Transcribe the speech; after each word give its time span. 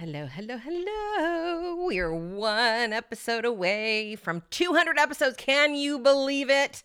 Hello, 0.00 0.24
hello, 0.24 0.56
hello. 0.56 1.84
We 1.86 1.98
are 1.98 2.14
one 2.14 2.94
episode 2.94 3.44
away 3.44 4.16
from 4.16 4.42
200 4.48 4.98
episodes. 4.98 5.36
Can 5.36 5.74
you 5.74 5.98
believe 5.98 6.48
it? 6.48 6.82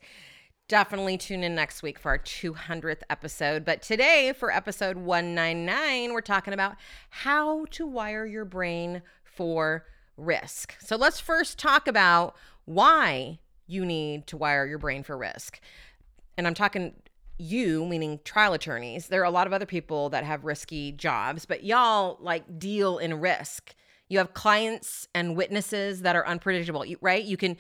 Definitely 0.68 1.18
tune 1.18 1.42
in 1.42 1.56
next 1.56 1.82
week 1.82 1.98
for 1.98 2.10
our 2.10 2.20
200th 2.20 3.04
episode. 3.10 3.64
But 3.64 3.82
today, 3.82 4.34
for 4.38 4.52
episode 4.52 4.98
199, 4.98 6.12
we're 6.12 6.20
talking 6.20 6.54
about 6.54 6.76
how 7.10 7.64
to 7.72 7.88
wire 7.88 8.26
your 8.26 8.44
brain 8.44 9.02
for 9.24 9.86
risk. 10.18 10.76
So 10.82 10.98
let's 10.98 11.22
first 11.22 11.58
talk 11.58 11.88
about 11.88 12.36
why 12.66 13.40
you 13.66 13.86
need 13.86 14.28
to 14.28 14.36
wire 14.36 14.66
your 14.66 14.78
brain 14.78 15.04
for 15.04 15.18
risk. 15.18 15.62
And 16.38 16.46
I'm 16.46 16.54
talking 16.54 16.96
you, 17.38 17.86
meaning 17.86 18.20
trial 18.24 18.54
attorneys, 18.54 19.08
there 19.08 19.22
are 19.22 19.26
a 19.26 19.32
lot 19.32 19.48
of 19.48 19.54
other 19.54 19.66
people 19.66 20.10
that 20.10 20.24
have 20.24 20.46
risky 20.46 20.92
jobs, 20.92 21.46
but 21.46 21.64
y'all 21.64 22.18
like 22.22 22.60
deal 22.60 22.98
in 22.98 23.20
risk. 23.20 23.76
You 24.08 24.20
have 24.20 24.34
clients 24.34 25.08
and 25.16 25.36
witnesses 25.36 26.02
that 26.02 26.16
are 26.16 26.26
unpredictable, 26.26 26.86
right? 27.02 27.24
You 27.24 27.38
can 27.38 27.58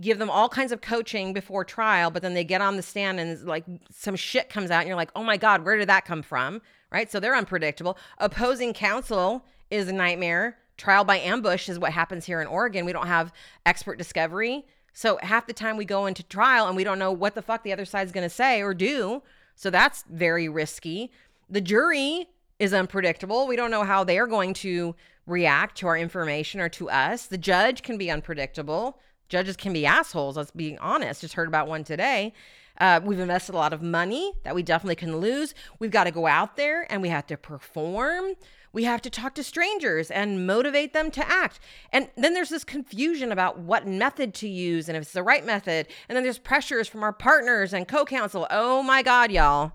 give 0.00 0.18
them 0.18 0.30
all 0.30 0.48
kinds 0.48 0.70
of 0.70 0.80
coaching 0.80 1.32
before 1.32 1.64
trial, 1.64 2.10
but 2.10 2.22
then 2.22 2.34
they 2.34 2.44
get 2.44 2.60
on 2.60 2.76
the 2.76 2.82
stand 2.82 3.18
and 3.18 3.42
like 3.44 3.64
some 3.90 4.16
shit 4.16 4.48
comes 4.48 4.70
out 4.70 4.80
and 4.80 4.88
you're 4.88 4.96
like, 4.96 5.10
"Oh 5.16 5.24
my 5.24 5.36
god, 5.36 5.64
where 5.64 5.76
did 5.76 5.88
that 5.88 6.04
come 6.04 6.22
from?" 6.22 6.60
Right? 6.90 7.10
So 7.10 7.18
they're 7.20 7.36
unpredictable. 7.36 7.96
Opposing 8.18 8.74
counsel 8.74 9.44
is 9.70 9.88
a 9.88 9.92
nightmare. 9.92 10.58
Trial 10.76 11.04
by 11.04 11.18
ambush 11.18 11.68
is 11.68 11.78
what 11.78 11.92
happens 11.92 12.24
here 12.26 12.40
in 12.40 12.46
Oregon. 12.46 12.84
We 12.84 12.92
don't 12.92 13.06
have 13.06 13.32
expert 13.66 13.96
discovery. 13.98 14.66
So 14.92 15.18
half 15.22 15.46
the 15.46 15.52
time 15.52 15.76
we 15.76 15.84
go 15.84 16.06
into 16.06 16.22
trial 16.22 16.66
and 16.66 16.76
we 16.76 16.84
don't 16.84 16.98
know 16.98 17.12
what 17.12 17.34
the 17.34 17.42
fuck 17.42 17.62
the 17.62 17.72
other 17.72 17.84
side's 17.84 18.12
going 18.12 18.28
to 18.28 18.34
say 18.34 18.62
or 18.62 18.74
do. 18.74 19.22
So 19.54 19.70
that's 19.70 20.04
very 20.10 20.48
risky. 20.48 21.10
The 21.48 21.60
jury 21.60 22.28
is 22.58 22.72
unpredictable. 22.72 23.46
We 23.46 23.56
don't 23.56 23.70
know 23.70 23.84
how 23.84 24.04
they're 24.04 24.26
going 24.26 24.54
to 24.54 24.94
react 25.26 25.78
to 25.78 25.86
our 25.86 25.96
information 25.96 26.60
or 26.60 26.68
to 26.70 26.90
us. 26.90 27.26
The 27.26 27.38
judge 27.38 27.82
can 27.82 27.98
be 27.98 28.10
unpredictable. 28.10 28.98
Judges 29.28 29.56
can 29.56 29.72
be 29.72 29.86
assholes, 29.86 30.36
let's 30.36 30.50
be 30.50 30.76
honest. 30.78 31.22
Just 31.22 31.34
heard 31.34 31.48
about 31.48 31.68
one 31.68 31.84
today. 31.84 32.34
Uh, 32.78 33.00
we've 33.02 33.18
invested 33.18 33.54
a 33.54 33.58
lot 33.58 33.72
of 33.72 33.82
money 33.82 34.32
that 34.44 34.54
we 34.54 34.62
definitely 34.62 34.96
can 34.96 35.18
lose. 35.18 35.54
We've 35.78 35.90
got 35.90 36.04
to 36.04 36.10
go 36.10 36.26
out 36.26 36.56
there 36.56 36.90
and 36.90 37.02
we 37.02 37.08
have 37.08 37.26
to 37.28 37.36
perform. 37.36 38.34
We 38.72 38.84
have 38.84 39.02
to 39.02 39.10
talk 39.10 39.34
to 39.34 39.42
strangers 39.42 40.10
and 40.10 40.46
motivate 40.46 40.92
them 40.92 41.10
to 41.12 41.28
act. 41.28 41.60
And 41.92 42.08
then 42.16 42.32
there's 42.32 42.48
this 42.48 42.64
confusion 42.64 43.30
about 43.30 43.58
what 43.58 43.86
method 43.86 44.32
to 44.34 44.48
use 44.48 44.88
and 44.88 44.96
if 44.96 45.02
it's 45.02 45.12
the 45.12 45.22
right 45.22 45.44
method. 45.44 45.88
And 46.08 46.16
then 46.16 46.22
there's 46.22 46.38
pressures 46.38 46.88
from 46.88 47.02
our 47.02 47.12
partners 47.12 47.74
and 47.74 47.86
co 47.86 48.04
counsel. 48.04 48.46
Oh 48.50 48.82
my 48.82 49.02
God, 49.02 49.30
y'all. 49.30 49.72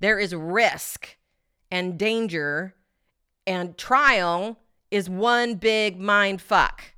There 0.00 0.18
is 0.18 0.34
risk 0.34 1.16
and 1.70 1.98
danger, 1.98 2.74
and 3.46 3.78
trial 3.78 4.58
is 4.90 5.08
one 5.08 5.54
big 5.54 5.98
mind 5.98 6.42
fuck. 6.42 6.94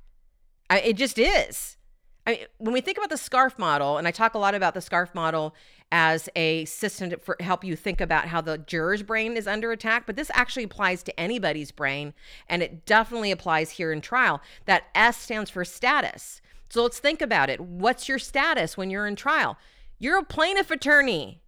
I, 0.69 0.79
it 0.81 0.97
just 0.97 1.17
is. 1.17 1.77
I 2.25 2.47
when 2.57 2.73
we 2.73 2.81
think 2.81 2.97
about 2.97 3.09
the 3.09 3.17
scarf 3.17 3.57
model, 3.57 3.97
and 3.97 4.07
I 4.07 4.11
talk 4.11 4.33
a 4.33 4.39
lot 4.39 4.55
about 4.55 4.73
the 4.73 4.81
scarf 4.81 5.15
model 5.15 5.55
as 5.91 6.29
a 6.35 6.65
system 6.65 7.09
to 7.09 7.17
for, 7.17 7.37
help 7.39 7.63
you 7.63 7.75
think 7.75 8.01
about 8.01 8.27
how 8.27 8.41
the 8.41 8.57
juror's 8.57 9.03
brain 9.03 9.37
is 9.37 9.47
under 9.47 9.71
attack, 9.71 10.05
but 10.05 10.15
this 10.15 10.31
actually 10.33 10.63
applies 10.63 11.03
to 11.03 11.19
anybody's 11.19 11.71
brain, 11.71 12.13
and 12.49 12.61
it 12.61 12.85
definitely 12.85 13.31
applies 13.31 13.71
here 13.71 13.91
in 13.91 14.01
trial. 14.01 14.41
That 14.65 14.83
S 14.93 15.17
stands 15.17 15.49
for 15.49 15.63
status. 15.63 16.41
So 16.69 16.83
let's 16.83 16.99
think 16.99 17.21
about 17.21 17.49
it. 17.49 17.61
What's 17.61 18.09
your 18.09 18.19
status 18.19 18.75
when 18.75 18.89
you're 18.89 19.07
in 19.07 19.15
trial? 19.15 19.57
You're 19.99 20.19
a 20.19 20.25
plaintiff 20.25 20.71
attorney. 20.71 21.41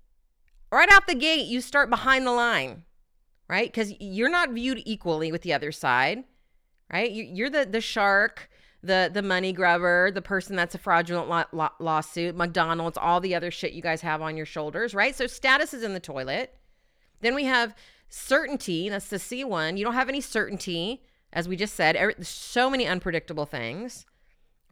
Right 0.72 0.92
out 0.92 1.08
the 1.08 1.16
gate, 1.16 1.48
you 1.48 1.62
start 1.62 1.90
behind 1.90 2.26
the 2.26 2.32
line, 2.32 2.84
right? 3.50 3.68
Because 3.68 3.94
you're 4.00 4.30
not 4.30 4.52
viewed 4.52 4.82
equally 4.86 5.32
with 5.32 5.42
the 5.42 5.54
other 5.54 5.72
side, 5.72 6.24
right? 6.92 7.12
You're 7.12 7.50
the 7.50 7.66
the 7.66 7.82
shark 7.82 8.50
the 8.82 9.10
the 9.14 9.22
money 9.22 9.52
grubber, 9.52 10.12
the 10.12 10.22
person 10.22 10.56
that's 10.56 10.76
a 10.76 10.78
fraudulent 10.78 11.30
law- 11.30 11.70
lawsuit, 11.80 12.36
McDonald's, 12.36 12.98
all 12.98 13.20
the 13.20 13.36
other 13.36 13.52
shit 13.52 13.74
you 13.74 13.82
guys 13.82 14.02
have 14.02 14.22
on 14.22 14.38
your 14.38 14.46
shoulders, 14.46 14.94
right? 14.94 15.16
So 15.16 15.28
status 15.28 15.74
is 15.74 15.84
in 15.84 15.94
the 15.94 16.00
toilet. 16.00 16.56
Then 17.22 17.36
we 17.36 17.46
have 17.46 17.76
certainty, 18.08 18.90
that's 18.90 19.10
the 19.10 19.20
C 19.20 19.44
one. 19.44 19.78
You 19.78 19.84
don't 19.84 19.94
have 19.94 20.10
any 20.10 20.22
certainty, 20.22 21.04
as 21.34 21.48
we 21.48 21.56
just 21.56 21.76
said. 21.76 22.16
So 22.26 22.70
many 22.70 22.88
unpredictable 22.88 23.46
things, 23.46 24.06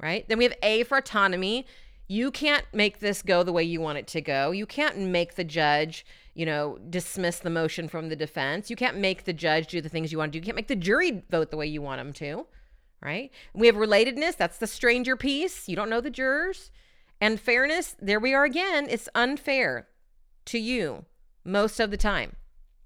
right? 0.02 0.28
Then 0.30 0.38
we 0.38 0.46
have 0.46 0.56
A 0.64 0.84
for 0.84 0.98
autonomy. 0.98 1.66
You 2.08 2.32
can't 2.32 2.64
make 2.72 3.00
this 3.00 3.22
go 3.22 3.44
the 3.44 3.52
way 3.52 3.64
you 3.64 3.82
want 3.82 3.98
it 3.98 4.08
to 4.08 4.22
go. 4.22 4.52
You 4.52 4.66
can't 4.66 4.98
make 4.98 5.36
the 5.36 5.44
judge, 5.44 6.06
you 6.34 6.46
know, 6.46 6.78
dismiss 6.90 7.40
the 7.40 7.50
motion 7.50 7.90
from 7.90 8.08
the 8.08 8.16
defense. 8.16 8.70
You 8.70 8.78
can't 8.78 8.96
make 8.96 9.26
the 9.26 9.34
judge 9.34 9.68
do 9.68 9.82
the 9.82 9.90
things 9.90 10.14
you 10.14 10.18
want 10.18 10.32
to 10.32 10.40
do. 10.40 10.42
You 10.42 10.46
can't 10.46 10.56
make 10.56 10.70
the 10.70 10.78
jury 10.78 11.24
vote 11.30 11.52
the 11.52 11.58
way 11.58 11.68
you 11.68 11.82
want 11.82 12.00
them 12.00 12.14
to 12.14 12.48
right? 13.02 13.32
We 13.54 13.68
have 13.68 13.76
relatedness, 13.76 14.38
that's 14.38 14.58
the 14.58 14.68
stranger 14.68 15.16
piece. 15.16 15.68
You 15.68 15.76
don't 15.76 15.90
know 15.90 16.02
the 16.02 16.10
jurors. 16.10 16.72
And 17.20 17.40
fairness, 17.40 17.96
there 18.00 18.20
we 18.20 18.34
are 18.34 18.46
again. 18.46 18.88
It's 18.90 19.10
unfair 19.16 19.88
to 20.46 20.60
you 20.60 21.06
most 21.44 21.80
of 21.80 21.92
the 21.92 21.98
time. 21.98 22.36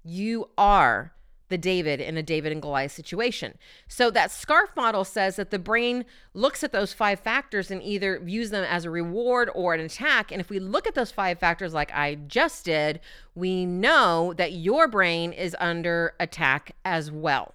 You 0.02 0.48
are 0.56 1.12
the 1.52 1.58
David 1.58 2.00
in 2.00 2.16
a 2.16 2.22
David 2.22 2.50
and 2.50 2.62
Goliath 2.62 2.92
situation. 2.92 3.58
So 3.86 4.10
that 4.10 4.30
SCARF 4.30 4.74
model 4.74 5.04
says 5.04 5.36
that 5.36 5.50
the 5.50 5.58
brain 5.58 6.06
looks 6.32 6.64
at 6.64 6.72
those 6.72 6.94
five 6.94 7.20
factors 7.20 7.70
and 7.70 7.82
either 7.82 8.18
views 8.18 8.48
them 8.48 8.64
as 8.64 8.86
a 8.86 8.90
reward 8.90 9.50
or 9.54 9.74
an 9.74 9.80
attack. 9.80 10.32
And 10.32 10.40
if 10.40 10.48
we 10.48 10.58
look 10.58 10.86
at 10.86 10.94
those 10.94 11.12
five 11.12 11.38
factors 11.38 11.74
like 11.74 11.92
I 11.92 12.14
just 12.14 12.64
did, 12.64 13.00
we 13.34 13.66
know 13.66 14.32
that 14.38 14.52
your 14.52 14.88
brain 14.88 15.32
is 15.34 15.54
under 15.60 16.14
attack 16.18 16.74
as 16.86 17.10
well. 17.10 17.54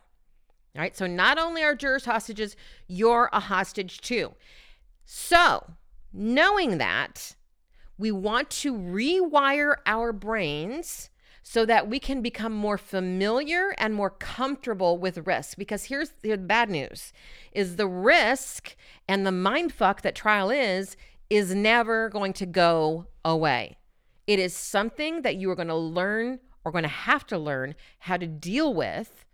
All 0.78 0.82
right. 0.82 0.96
So 0.96 1.08
not 1.08 1.40
only 1.40 1.64
are 1.64 1.76
jurors 1.76 2.06
hostages, 2.06 2.56
you're 2.88 3.30
a 3.34 3.40
hostage 3.40 4.00
too. 4.00 4.34
So, 5.06 5.74
knowing 6.14 6.78
that, 6.78 7.36
we 7.98 8.12
want 8.12 8.50
to 8.52 8.74
rewire 8.74 9.78
our 9.88 10.14
brains 10.14 11.10
so 11.42 11.66
that 11.66 11.88
we 11.88 12.00
can 12.00 12.22
become 12.22 12.54
more 12.54 12.78
familiar 12.78 13.74
and 13.78 13.96
more 13.96 14.10
comfortable 14.10 14.98
with 14.98 15.26
risk 15.26 15.58
because 15.58 15.86
here's 15.86 16.12
the 16.22 16.38
bad 16.38 16.70
news 16.70 17.14
is 17.54 17.78
the 17.78 17.88
risk 17.88 18.76
and 19.08 19.26
the 19.26 19.32
mind 19.32 19.72
fuck 19.72 20.02
that 20.02 20.14
trial 20.14 20.50
is 20.50 20.98
is 21.30 21.56
never 21.56 22.10
going 22.10 22.34
to 22.34 22.46
go 22.46 23.08
away 23.24 23.78
it 24.28 24.40
is 24.40 24.54
something 24.54 25.22
that 25.22 25.38
you 25.38 25.50
are 25.50 25.56
going 25.56 25.70
to 25.70 25.76
learn 25.76 26.38
or 26.66 26.72
going 26.72 26.84
to 26.84 26.90
have 26.90 27.26
to 27.26 27.38
learn 27.38 27.74
how 28.00 28.18
to 28.18 28.28
deal 28.28 28.74
with 28.74 29.26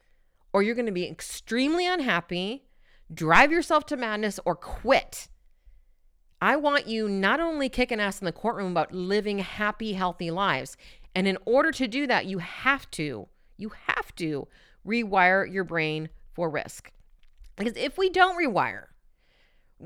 or 0.54 0.62
you're 0.62 0.76
going 0.76 0.86
to 0.86 0.92
be 0.92 1.08
extremely 1.08 1.88
unhappy, 1.88 2.64
drive 3.14 3.52
yourself 3.52 3.86
to 3.88 3.98
madness, 3.98 4.40
or 4.46 4.56
quit. 4.56 5.28
I 6.42 6.56
want 6.56 6.88
you 6.88 7.10
not 7.10 7.40
only 7.40 7.70
kicking 7.70 8.00
ass 8.00 8.20
in 8.20 8.26
the 8.26 8.32
courtroom, 8.32 8.74
but 8.74 8.94
living 8.94 9.40
happy, 9.40 9.94
healthy 9.94 10.30
lives. 10.30 10.78
And 11.16 11.28
in 11.28 11.38
order 11.46 11.72
to 11.72 11.88
do 11.88 12.06
that, 12.08 12.26
you 12.26 12.38
have 12.38 12.90
to, 12.92 13.28
you 13.58 13.72
have 13.88 14.14
to 14.16 14.48
rewire 14.86 15.52
your 15.52 15.64
brain 15.64 16.10
for 16.34 16.50
risk. 16.50 16.92
Because 17.56 17.78
if 17.78 17.98
we 17.98 18.10
don't 18.10 18.38
rewire, 18.38 18.86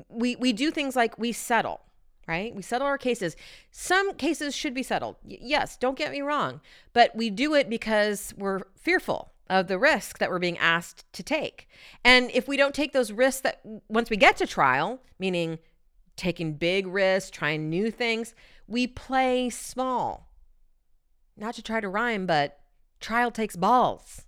we, 0.08 0.36
we 0.36 0.52
do 0.52 0.70
things 0.70 0.96
like 0.96 1.18
we 1.18 1.32
settle, 1.32 1.80
right? 2.26 2.54
We 2.54 2.62
settle 2.62 2.86
our 2.86 2.98
cases. 2.98 3.36
Some 3.70 4.14
cases 4.14 4.54
should 4.54 4.74
be 4.74 4.82
settled. 4.82 5.16
Y- 5.24 5.38
yes, 5.40 5.76
don't 5.76 5.96
get 5.96 6.12
me 6.12 6.20
wrong, 6.22 6.60
but 6.92 7.14
we 7.14 7.30
do 7.30 7.54
it 7.54 7.70
because 7.70 8.34
we're 8.36 8.60
fearful 8.76 9.32
of 9.50 9.66
the 9.66 9.78
risk 9.78 10.18
that 10.18 10.30
we're 10.30 10.38
being 10.38 10.58
asked 10.58 11.10
to 11.12 11.22
take. 11.22 11.68
And 12.04 12.30
if 12.32 12.48
we 12.48 12.56
don't 12.56 12.74
take 12.74 12.92
those 12.92 13.12
risks 13.12 13.40
that 13.42 13.60
once 13.88 14.10
we 14.10 14.16
get 14.16 14.36
to 14.38 14.46
trial, 14.46 15.00
meaning 15.18 15.58
taking 16.16 16.54
big 16.54 16.86
risks, 16.86 17.30
trying 17.30 17.70
new 17.70 17.90
things, 17.90 18.34
we 18.66 18.86
play 18.86 19.48
small. 19.48 20.28
Not 21.36 21.54
to 21.54 21.62
try 21.62 21.80
to 21.80 21.88
rhyme, 21.88 22.26
but 22.26 22.58
trial 23.00 23.30
takes 23.30 23.56
balls. 23.56 24.26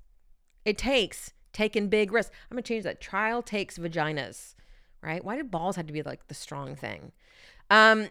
It 0.64 0.78
takes 0.78 1.32
taking 1.52 1.88
big 1.88 2.12
risks. 2.12 2.32
I'm 2.50 2.54
going 2.54 2.62
to 2.62 2.68
change 2.68 2.84
that. 2.84 3.00
Trial 3.00 3.42
takes 3.42 3.76
vaginas, 3.76 4.54
right? 5.02 5.24
Why 5.24 5.36
do 5.36 5.44
balls 5.44 5.76
have 5.76 5.86
to 5.86 5.92
be 5.92 6.02
like 6.02 6.28
the 6.28 6.34
strong 6.34 6.76
thing? 6.76 7.12
Um 7.68 8.08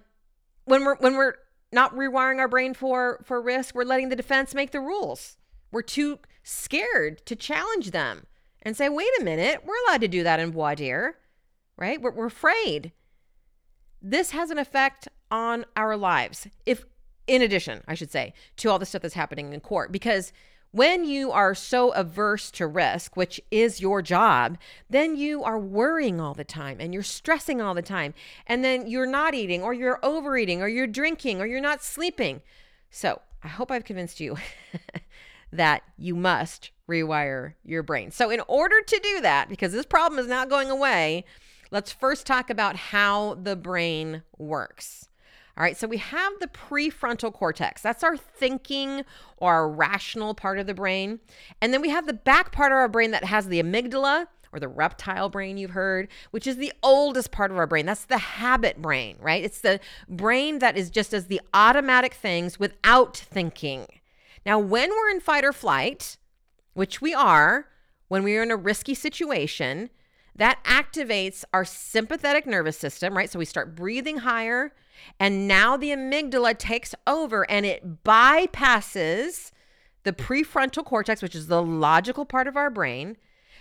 when 0.70 0.86
we're 0.86 0.96
when 0.98 1.16
we're 1.16 1.34
not 1.72 1.94
rewiring 1.96 2.40
our 2.40 2.48
brain 2.48 2.74
for 2.74 3.20
for 3.24 3.42
risk, 3.42 3.76
we're 3.76 3.84
letting 3.84 4.10
the 4.10 4.16
defense 4.16 4.54
make 4.54 4.72
the 4.72 4.80
rules. 4.80 5.38
We're 5.71 5.81
too 5.81 6.19
scared 6.44 7.25
to 7.25 7.36
challenge 7.36 7.92
them 7.92 8.25
and 8.62 8.75
say, 8.75 8.89
wait 8.89 9.10
a 9.19 9.24
minute, 9.24 9.62
we're 9.66 9.75
allowed 9.88 10.01
to 10.01 10.07
do 10.07 10.24
that 10.24 10.39
in 10.39 10.51
voir 10.51 10.75
dire, 10.75 11.18
right? 11.77 12.01
We're, 12.01 12.12
we're 12.12 12.25
afraid. 12.25 12.92
This 14.01 14.31
has 14.31 14.50
an 14.50 14.57
effect 14.57 15.07
on 15.31 15.66
our 15.75 15.95
lives. 15.95 16.48
If, 16.66 16.86
in 17.27 17.42
addition, 17.42 17.83
I 17.88 17.94
should 17.94 18.12
say, 18.12 18.33
to 18.57 18.69
all 18.69 18.80
the 18.80 18.86
stuff 18.86 19.01
that's 19.01 19.13
happening 19.13 19.54
in 19.54 19.60
court, 19.60 19.92
because 19.92 20.33
when 20.71 21.04
you 21.04 21.31
are 21.31 21.56
so 21.56 21.92
averse 21.94 22.51
to 22.51 22.68
risk, 22.68 23.18
which 23.18 23.42
is 23.50 23.81
your 23.81 24.01
job, 24.01 24.57
then 24.89 25.16
you 25.16 25.44
are 25.44 25.57
worrying 25.57 26.21
all 26.21 26.36
the 26.36 26.44
time 26.44 26.77
and 26.80 26.94
you're 26.94 27.01
stressing 27.01 27.60
all 27.60 27.74
the 27.74 27.81
time. 27.81 28.13
And 28.45 28.63
then 28.63 28.86
you're 28.86 29.07
not 29.07 29.33
eating 29.33 29.63
or 29.63 29.74
you're 29.74 30.00
overeating 30.04 30.62
or 30.62 30.68
you're 30.68 30.86
drinking 30.86 31.42
or 31.42 31.48
you're 31.48 31.60
not 31.60 31.83
sleeping. 31.83 32.42
So 32.92 33.19
I 33.44 33.48
hope 33.48 33.71
I've 33.71 33.83
convinced 33.83 34.19
you 34.19 34.38
that 35.51 35.84
you 35.98 36.16
must 36.16 36.72
rewire 36.90 37.54
your 37.63 37.84
brain. 37.84 38.12
So, 38.12 38.30
in 38.30 38.42
order 38.48 38.81
to 38.81 39.00
do 39.01 39.22
that, 39.22 39.50
because 39.50 39.72
this 39.72 39.86
problem 39.86 40.19
is 40.19 40.28
not 40.28 40.50
going 40.50 40.69
away, 40.69 41.25
let's 41.72 41.92
first 41.92 42.25
talk 42.25 42.50
about 42.50 42.75
how 42.75 43.36
the 43.36 43.56
brain 43.56 44.24
works. 44.38 45.10
All 45.57 45.63
right, 45.63 45.75
so 45.75 45.88
we 45.88 45.98
have 45.98 46.34
the 46.40 46.48
prefrontal 46.48 47.34
cortex. 47.34 47.81
That's 47.81 48.04
our 48.04 48.16
thinking 48.16 49.04
or 49.38 49.54
our 49.54 49.69
rational 49.69 50.34
part 50.34 50.57
of 50.57 50.68
the 50.68 50.74
brain. 50.74 51.19
And 51.62 51.74
then 51.74 51.81
we 51.81 51.90
have 51.90 52.07
the 52.07 52.13
back 52.13 52.54
part 52.54 52.72
of 52.72 52.78
our 52.78 52.88
brain 52.88 53.12
that 53.12 53.25
has 53.25 53.50
the 53.50 53.62
amygdala 53.62 54.28
or 54.54 54.60
the 54.62 54.69
reptile 54.69 55.28
brain 55.28 55.57
you've 55.57 55.72
heard, 55.72 56.07
which 56.31 56.48
is 56.48 56.56
the 56.56 56.72
oldest 56.81 57.31
part 57.31 57.52
of 57.52 57.57
our 57.57 57.68
brain. 57.68 57.86
That's 57.86 58.06
the 58.06 58.18
habit 58.18 58.81
brain, 58.81 59.18
right? 59.19 59.44
It's 59.44 59.60
the 59.60 59.81
brain 60.07 60.60
that 60.60 60.78
is 60.78 60.90
just 60.90 61.13
as 61.13 61.28
the 61.28 61.42
automatic 61.54 62.13
things 62.13 62.57
without 62.57 63.18
thinking. 63.18 63.86
Now, 64.50 64.57
when 64.57 64.90
we're 64.90 65.12
in 65.12 65.19
fight 65.19 65.46
or 65.46 65.54
flight, 65.54 66.18
which 66.74 67.01
we 67.01 67.13
are, 67.13 67.68
when 68.07 68.24
we 68.24 68.36
are 68.36 68.42
in 68.42 68.50
a 68.50 68.56
risky 68.56 68.96
situation, 68.96 69.92
that 70.36 70.57
activates 70.63 71.44
our 71.54 71.63
sympathetic 71.63 72.48
nervous 72.48 72.75
system, 72.75 73.16
right? 73.16 73.30
So 73.30 73.38
we 73.38 73.46
start 73.46 73.75
breathing 73.75 74.18
higher 74.18 74.74
and 75.19 75.48
now 75.48 75.78
the 75.78 75.92
amygdala 75.92 76.57
takes 76.57 76.96
over 77.06 77.48
and 77.48 77.63
it 77.63 78.04
bypasses 78.04 79.51
the 80.01 80.13
prefrontal 80.13 80.84
cortex, 80.84 81.22
which 81.22 81.36
is 81.36 81.45
the 81.45 81.62
logical 81.62 82.25
part 82.25 82.48
of 82.48 82.57
our 82.57 82.72
brain, 82.72 83.18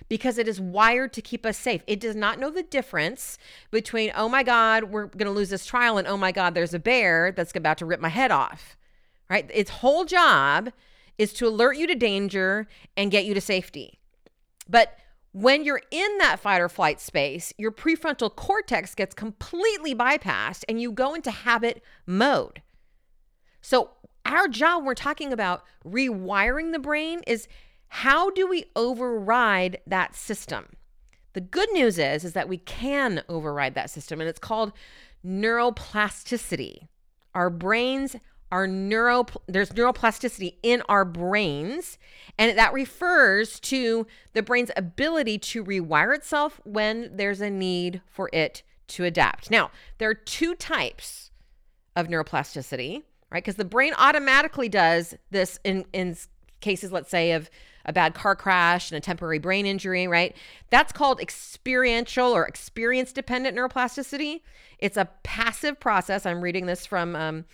because 0.08 0.38
it 0.38 0.48
is 0.48 0.58
wired 0.58 1.12
to 1.12 1.20
keep 1.20 1.44
us 1.44 1.58
safe. 1.58 1.82
It 1.86 2.00
does 2.00 2.16
not 2.16 2.38
know 2.38 2.50
the 2.50 2.62
difference 2.62 3.36
between, 3.70 4.10
oh 4.16 4.30
my 4.30 4.42
God, 4.42 4.84
we're 4.84 5.08
going 5.08 5.26
to 5.26 5.32
lose 5.32 5.50
this 5.50 5.66
trial, 5.66 5.98
and 5.98 6.08
oh 6.08 6.16
my 6.16 6.32
God, 6.32 6.54
there's 6.54 6.72
a 6.72 6.78
bear 6.78 7.30
that's 7.30 7.54
about 7.54 7.76
to 7.76 7.84
rip 7.84 8.00
my 8.00 8.08
head 8.08 8.30
off, 8.30 8.77
right? 9.28 9.50
Its 9.52 9.70
whole 9.70 10.04
job 10.04 10.70
is 11.18 11.32
to 11.34 11.46
alert 11.46 11.76
you 11.76 11.86
to 11.86 11.94
danger 11.94 12.66
and 12.96 13.10
get 13.10 13.24
you 13.24 13.34
to 13.34 13.40
safety. 13.40 13.98
But 14.68 14.96
when 15.32 15.64
you're 15.64 15.82
in 15.90 16.18
that 16.18 16.40
fight 16.40 16.60
or 16.60 16.68
flight 16.68 17.00
space, 17.00 17.52
your 17.58 17.70
prefrontal 17.70 18.34
cortex 18.34 18.94
gets 18.94 19.14
completely 19.14 19.94
bypassed 19.94 20.64
and 20.68 20.80
you 20.80 20.92
go 20.92 21.14
into 21.14 21.30
habit 21.30 21.82
mode. 22.06 22.62
So, 23.60 23.90
our 24.24 24.48
job, 24.48 24.84
we're 24.84 24.94
talking 24.94 25.32
about 25.32 25.64
rewiring 25.86 26.72
the 26.72 26.78
brain, 26.78 27.22
is 27.26 27.48
how 27.88 28.30
do 28.30 28.46
we 28.46 28.64
override 28.76 29.78
that 29.86 30.14
system? 30.14 30.66
The 31.32 31.40
good 31.40 31.70
news 31.72 31.98
is, 31.98 32.24
is 32.24 32.34
that 32.34 32.48
we 32.48 32.58
can 32.58 33.22
override 33.28 33.74
that 33.74 33.90
system, 33.90 34.20
and 34.20 34.28
it's 34.28 34.38
called 34.38 34.72
neuroplasticity. 35.24 36.88
Our 37.34 37.48
brains 37.48 38.16
our 38.50 38.66
neuro 38.66 39.26
there's 39.46 39.70
neuroplasticity 39.70 40.54
in 40.62 40.82
our 40.88 41.04
brains 41.04 41.98
and 42.38 42.56
that 42.56 42.72
refers 42.72 43.60
to 43.60 44.06
the 44.32 44.42
brain's 44.42 44.70
ability 44.76 45.38
to 45.38 45.64
rewire 45.64 46.14
itself 46.14 46.60
when 46.64 47.16
there's 47.16 47.40
a 47.40 47.50
need 47.50 48.00
for 48.06 48.30
it 48.32 48.62
to 48.86 49.04
adapt. 49.04 49.50
Now, 49.50 49.70
there 49.98 50.08
are 50.08 50.14
two 50.14 50.54
types 50.54 51.30
of 51.94 52.08
neuroplasticity, 52.08 53.02
right? 53.30 53.44
Because 53.44 53.56
the 53.56 53.64
brain 53.64 53.92
automatically 53.98 54.68
does 54.68 55.14
this 55.30 55.58
in 55.64 55.84
in 55.92 56.16
cases 56.60 56.90
let's 56.90 57.10
say 57.10 57.32
of 57.32 57.50
a 57.84 57.92
bad 57.92 58.14
car 58.14 58.36
crash 58.36 58.90
and 58.90 58.98
a 58.98 59.00
temporary 59.00 59.38
brain 59.38 59.64
injury, 59.64 60.06
right? 60.06 60.36
That's 60.70 60.92
called 60.92 61.20
experiential 61.20 62.32
or 62.32 62.46
experience 62.46 63.12
dependent 63.12 63.56
neuroplasticity. 63.56 64.42
It's 64.78 64.96
a 64.96 65.08
passive 65.22 65.80
process. 65.80 66.26
I'm 66.26 66.42
reading 66.42 66.66
this 66.66 66.84
from 66.84 67.16
um, 67.16 67.44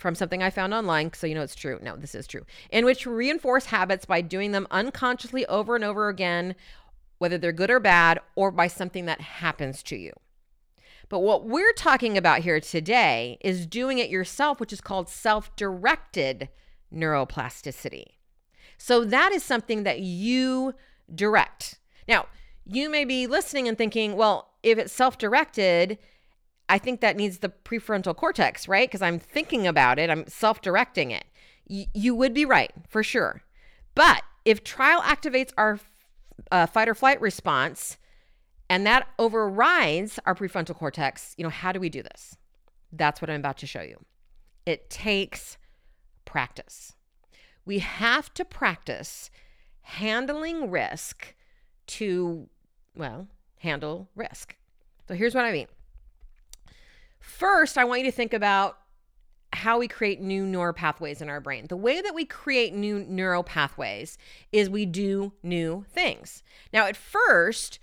from 0.00 0.14
something 0.14 0.42
I 0.42 0.48
found 0.48 0.72
online, 0.72 1.12
so 1.12 1.26
you 1.26 1.34
know 1.34 1.42
it's 1.42 1.54
true. 1.54 1.78
No, 1.82 1.94
this 1.94 2.14
is 2.14 2.26
true. 2.26 2.46
In 2.70 2.86
which 2.86 3.06
reinforce 3.06 3.66
habits 3.66 4.06
by 4.06 4.22
doing 4.22 4.52
them 4.52 4.66
unconsciously 4.70 5.44
over 5.46 5.76
and 5.76 5.84
over 5.84 6.08
again, 6.08 6.54
whether 7.18 7.36
they're 7.36 7.52
good 7.52 7.70
or 7.70 7.80
bad, 7.80 8.18
or 8.34 8.50
by 8.50 8.66
something 8.66 9.04
that 9.04 9.20
happens 9.20 9.82
to 9.84 9.96
you. 9.96 10.12
But 11.10 11.20
what 11.20 11.44
we're 11.44 11.74
talking 11.74 12.16
about 12.16 12.40
here 12.40 12.60
today 12.60 13.36
is 13.42 13.66
doing 13.66 13.98
it 13.98 14.08
yourself, 14.08 14.58
which 14.58 14.72
is 14.72 14.80
called 14.80 15.08
self 15.10 15.54
directed 15.54 16.48
neuroplasticity. 16.92 18.04
So 18.78 19.04
that 19.04 19.32
is 19.32 19.44
something 19.44 19.82
that 19.82 20.00
you 20.00 20.74
direct. 21.14 21.78
Now, 22.08 22.26
you 22.64 22.88
may 22.88 23.04
be 23.04 23.26
listening 23.26 23.68
and 23.68 23.76
thinking, 23.76 24.16
well, 24.16 24.52
if 24.62 24.78
it's 24.78 24.92
self 24.92 25.18
directed, 25.18 25.98
I 26.70 26.78
think 26.78 27.00
that 27.00 27.16
needs 27.16 27.38
the 27.38 27.48
prefrontal 27.48 28.16
cortex, 28.16 28.68
right? 28.68 28.88
Because 28.88 29.02
I'm 29.02 29.18
thinking 29.18 29.66
about 29.66 29.98
it, 29.98 30.08
I'm 30.08 30.26
self 30.28 30.62
directing 30.62 31.10
it. 31.10 31.24
Y- 31.68 31.88
you 31.92 32.14
would 32.14 32.32
be 32.32 32.44
right, 32.44 32.70
for 32.88 33.02
sure. 33.02 33.42
But 33.96 34.22
if 34.44 34.62
trial 34.62 35.00
activates 35.02 35.52
our 35.58 35.80
uh, 36.52 36.66
fight 36.66 36.88
or 36.88 36.94
flight 36.94 37.20
response 37.20 37.98
and 38.68 38.86
that 38.86 39.08
overrides 39.18 40.20
our 40.24 40.34
prefrontal 40.34 40.76
cortex, 40.76 41.34
you 41.36 41.42
know, 41.42 41.50
how 41.50 41.72
do 41.72 41.80
we 41.80 41.88
do 41.88 42.02
this? 42.04 42.36
That's 42.92 43.20
what 43.20 43.28
I'm 43.30 43.40
about 43.40 43.58
to 43.58 43.66
show 43.66 43.82
you. 43.82 43.98
It 44.64 44.88
takes 44.88 45.58
practice. 46.24 46.94
We 47.64 47.80
have 47.80 48.32
to 48.34 48.44
practice 48.44 49.30
handling 49.82 50.70
risk 50.70 51.34
to, 51.88 52.48
well, 52.94 53.26
handle 53.58 54.08
risk. 54.14 54.56
So 55.08 55.14
here's 55.14 55.34
what 55.34 55.44
I 55.44 55.50
mean. 55.52 55.66
First, 57.20 57.78
I 57.78 57.84
want 57.84 58.00
you 58.00 58.06
to 58.06 58.16
think 58.16 58.32
about 58.32 58.78
how 59.52 59.78
we 59.78 59.88
create 59.88 60.20
new 60.20 60.46
neural 60.46 60.72
pathways 60.72 61.20
in 61.20 61.28
our 61.28 61.40
brain. 61.40 61.66
The 61.68 61.76
way 61.76 62.00
that 62.00 62.14
we 62.14 62.24
create 62.24 62.72
new 62.72 63.00
neural 63.00 63.42
pathways 63.42 64.16
is 64.52 64.70
we 64.70 64.86
do 64.86 65.32
new 65.42 65.84
things. 65.90 66.42
Now, 66.72 66.86
at 66.86 66.96
first, 66.96 67.78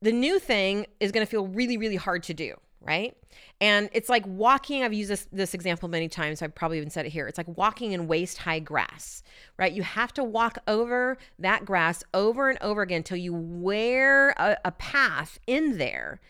the 0.00 0.12
new 0.12 0.38
thing 0.38 0.86
is 0.98 1.12
going 1.12 1.24
to 1.24 1.30
feel 1.30 1.46
really, 1.46 1.76
really 1.76 1.96
hard 1.96 2.22
to 2.24 2.34
do, 2.34 2.54
right? 2.80 3.16
And 3.60 3.90
it's 3.92 4.08
like 4.08 4.24
walking. 4.26 4.82
I've 4.82 4.94
used 4.94 5.10
this, 5.10 5.26
this 5.32 5.52
example 5.52 5.88
many 5.88 6.08
times. 6.08 6.40
I've 6.40 6.54
probably 6.54 6.78
even 6.78 6.90
said 6.90 7.06
it 7.06 7.10
here. 7.10 7.26
It's 7.26 7.38
like 7.38 7.58
walking 7.58 7.92
in 7.92 8.06
waist 8.06 8.38
high 8.38 8.60
grass, 8.60 9.22
right? 9.58 9.72
You 9.72 9.82
have 9.82 10.14
to 10.14 10.24
walk 10.24 10.58
over 10.66 11.18
that 11.38 11.64
grass 11.64 12.02
over 12.14 12.48
and 12.48 12.58
over 12.62 12.82
again 12.82 12.98
until 12.98 13.18
you 13.18 13.34
wear 13.34 14.30
a, 14.30 14.56
a 14.64 14.72
path 14.72 15.38
in 15.46 15.76
there. 15.76 16.20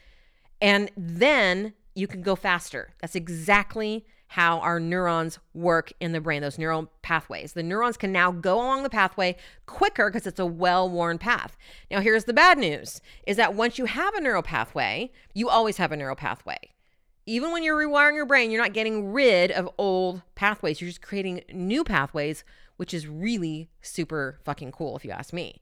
And 0.60 0.90
then 0.96 1.74
you 1.94 2.06
can 2.06 2.22
go 2.22 2.36
faster. 2.36 2.90
That's 3.00 3.14
exactly 3.14 4.04
how 4.28 4.60
our 4.60 4.78
neurons 4.78 5.40
work 5.54 5.92
in 5.98 6.12
the 6.12 6.20
brain, 6.20 6.40
those 6.40 6.56
neural 6.56 6.88
pathways. 7.02 7.52
The 7.52 7.64
neurons 7.64 7.96
can 7.96 8.12
now 8.12 8.30
go 8.30 8.56
along 8.56 8.84
the 8.84 8.90
pathway 8.90 9.36
quicker 9.66 10.08
because 10.08 10.24
it's 10.24 10.38
a 10.38 10.46
well-worn 10.46 11.18
path. 11.18 11.56
Now, 11.90 12.00
here's 12.00 12.24
the 12.24 12.32
bad 12.32 12.56
news 12.56 13.00
is 13.26 13.36
that 13.38 13.54
once 13.54 13.76
you 13.76 13.86
have 13.86 14.14
a 14.14 14.20
neural 14.20 14.42
pathway, 14.42 15.10
you 15.34 15.48
always 15.48 15.78
have 15.78 15.90
a 15.90 15.96
neural 15.96 16.14
pathway. 16.14 16.58
Even 17.26 17.50
when 17.50 17.64
you're 17.64 17.76
rewiring 17.76 18.14
your 18.14 18.24
brain, 18.24 18.52
you're 18.52 18.62
not 18.62 18.72
getting 18.72 19.12
rid 19.12 19.50
of 19.50 19.68
old 19.76 20.22
pathways. 20.36 20.80
You're 20.80 20.90
just 20.90 21.02
creating 21.02 21.42
new 21.52 21.82
pathways, 21.82 22.44
which 22.76 22.94
is 22.94 23.08
really 23.08 23.68
super 23.82 24.38
fucking 24.44 24.70
cool 24.70 24.96
if 24.96 25.04
you 25.04 25.10
ask 25.10 25.32
me. 25.32 25.60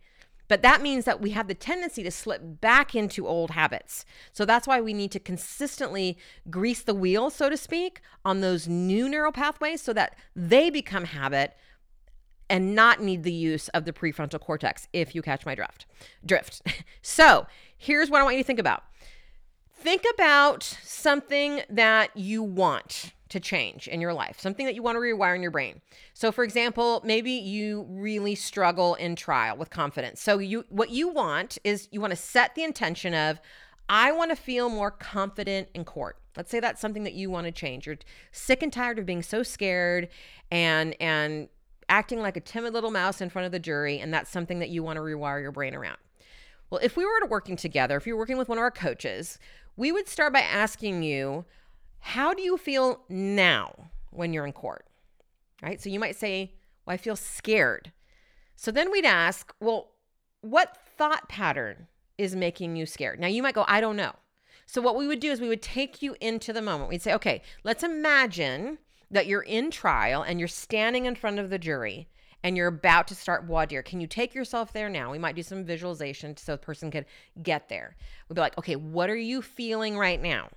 But 0.49 0.62
that 0.62 0.81
means 0.81 1.05
that 1.05 1.21
we 1.21 1.31
have 1.31 1.47
the 1.47 1.55
tendency 1.55 2.02
to 2.02 2.11
slip 2.11 2.61
back 2.61 2.95
into 2.95 3.26
old 3.26 3.50
habits. 3.50 4.05
So 4.33 4.45
that's 4.45 4.67
why 4.67 4.81
we 4.81 4.95
need 4.95 5.12
to 5.12 5.21
consistently 5.21 6.19
grease 6.50 6.83
the 6.83 6.95
wheel, 6.95 7.31
so 7.31 7.50
to 7.50 7.57
speak, 7.57 8.00
on 8.25 8.40
those 8.40 8.67
new 8.67 9.09
neural 9.09 9.33
pathways 9.33 9.83
so 9.83 9.93
that 9.93 10.17
they 10.35 10.71
become 10.71 11.05
habit 11.05 11.55
and 12.50 12.75
not 12.75 13.02
need 13.02 13.25
the 13.25 13.33
use 13.33 13.69
of 13.69 13.85
the 13.85 13.93
prefrontal 13.93 14.40
cortex, 14.40 14.88
if 14.95 15.14
you 15.14 15.21
catch 15.21 15.45
my 15.45 15.55
drift. 15.55 15.85
Drift. 16.25 16.62
so 17.02 17.47
here's 17.76 18.11
what 18.11 18.21
I 18.21 18.25
want 18.25 18.37
you 18.37 18.43
to 18.43 18.47
think 18.47 18.59
about. 18.59 18.85
Think 19.71 20.05
about 20.14 20.62
something 20.62 21.61
that 21.69 22.17
you 22.17 22.43
want 22.43 23.12
to 23.28 23.40
change 23.40 23.88
in 23.88 24.00
your 24.00 24.12
life, 24.12 24.40
something 24.40 24.66
that 24.66 24.75
you 24.75 24.82
want 24.82 24.97
to 24.97 25.00
rewire 25.00 25.37
in 25.37 25.42
your 25.42 25.50
brain. 25.50 25.80
So 26.14 26.32
for 26.32 26.44
example, 26.44 27.02
maybe 27.04 27.32
you 27.32 27.87
really 27.88 28.35
struggle 28.35 28.94
in 28.94 29.16
trial 29.16 29.56
with 29.56 29.70
confidence. 29.70 30.20
So 30.20 30.38
you 30.38 30.64
what 30.68 30.90
you 30.90 31.08
want 31.08 31.58
is 31.64 31.88
you 31.90 32.00
want 32.00 32.12
to 32.12 32.16
set 32.16 32.54
the 32.54 32.64
intention 32.64 33.14
of 33.14 33.40
I 33.88 34.12
want 34.12 34.30
to 34.30 34.37
feel 34.37 34.68
more 34.68 34.90
confident 34.90 35.68
in 35.75 35.85
court. 35.85 36.16
Let's 36.37 36.50
say 36.50 36.61
that's 36.61 36.80
something 36.80 37.04
that 37.04 37.14
you 37.14 37.30
want 37.30 37.47
to 37.47 37.52
change. 37.52 37.87
You're 37.87 37.99
sick 38.32 38.62
and 38.62 38.73
tired 38.73 38.99
of 38.99 39.06
being 39.06 39.23
so 39.23 39.42
scared 39.42 40.08
and 40.50 40.94
and 41.00 41.49
acting 41.90 42.20
like 42.20 42.37
a 42.37 42.40
timid 42.40 42.75
little 42.75 42.90
mouse 42.90 43.20
in 43.20 43.30
front 43.30 43.47
of 43.47 43.52
the 43.52 43.58
jury 43.58 43.99
and 43.99 44.12
that's 44.12 44.30
something 44.30 44.58
that 44.58 44.68
you 44.68 44.82
want 44.82 44.97
to 44.97 45.00
rewire 45.00 45.40
your 45.40 45.52
brain 45.52 45.75
around. 45.75 45.97
Well, 46.70 46.80
if 46.82 46.97
we 46.97 47.04
were 47.04 47.20
to 47.20 47.26
working 47.26 47.56
together, 47.56 47.97
if 47.97 48.06
you're 48.06 48.16
working 48.16 48.37
with 48.37 48.49
one 48.49 48.58
of 48.58 48.62
our 48.62 48.70
coaches, 48.70 49.38
we 49.76 49.90
would 49.90 50.08
start 50.08 50.32
by 50.32 50.40
asking 50.40 51.02
you, 51.02 51.47
how 52.00 52.35
do 52.35 52.43
you 52.43 52.57
feel 52.57 53.00
now 53.09 53.90
when 54.11 54.33
you're 54.33 54.47
in 54.47 54.52
court? 54.52 54.87
Right? 55.62 55.81
So 55.81 55.90
you 55.90 56.00
might 56.00 56.17
say, 56.17 56.55
well, 56.87 56.95
I 56.95 56.97
feel 56.97 57.17
scared. 57.17 57.93
So 58.57 58.71
then 58.71 58.90
we'd 58.90 59.05
ask, 59.05 59.55
well, 59.61 59.90
what 60.40 60.76
thought 60.97 61.28
pattern 61.28 61.87
is 62.17 62.35
making 62.35 62.76
you 62.76 62.87
scared? 62.87 63.21
Now 63.21 63.26
you 63.26 63.43
might 63.43 63.55
go, 63.55 63.64
I 63.69 63.81
don't 63.81 63.97
know. 63.97 64.12
So 64.67 64.83
what 64.83 64.97
we 64.97 65.07
would 65.07 65.21
do 65.21 65.31
is 65.31 65.40
we 65.40 65.49
would 65.49 65.62
take 65.62 66.02
you 66.02 66.14
into 66.21 66.52
the 66.52 66.61
moment. 66.61 66.90
We'd 66.90 67.02
say, 67.02 67.14
okay, 67.14 67.43
let's 67.64 67.83
imagine 67.83 68.78
that 69.11 69.26
you're 69.26 69.43
in 69.43 69.71
trial 69.71 70.23
and 70.23 70.38
you're 70.38 70.49
standing 70.49 71.07
in 71.07 71.14
front 71.14 71.38
of 71.38 71.50
the 71.50 71.59
jury 71.59 72.09
and 72.43 72.57
you're 72.57 72.69
about 72.69 73.09
to 73.09 73.14
start 73.14 73.45
voir 73.45 73.67
dire. 73.67 73.83
Can 73.83 74.00
you 74.00 74.07
take 74.07 74.35
yourself 74.35 74.73
there 74.73 74.88
now? 74.88 75.11
We 75.11 75.19
might 75.19 75.35
do 75.35 75.43
some 75.43 75.64
visualization 75.64 76.37
so 76.37 76.52
the 76.52 76.59
person 76.59 76.90
could 76.90 77.07
get 77.43 77.69
there. 77.69 77.97
We'd 78.28 78.35
be 78.35 78.40
like, 78.40 78.59
okay, 78.59 78.76
what 78.76 79.11
are 79.11 79.17
you 79.17 79.43
feeling 79.43 79.97
right 79.97 80.21
now? 80.21 80.49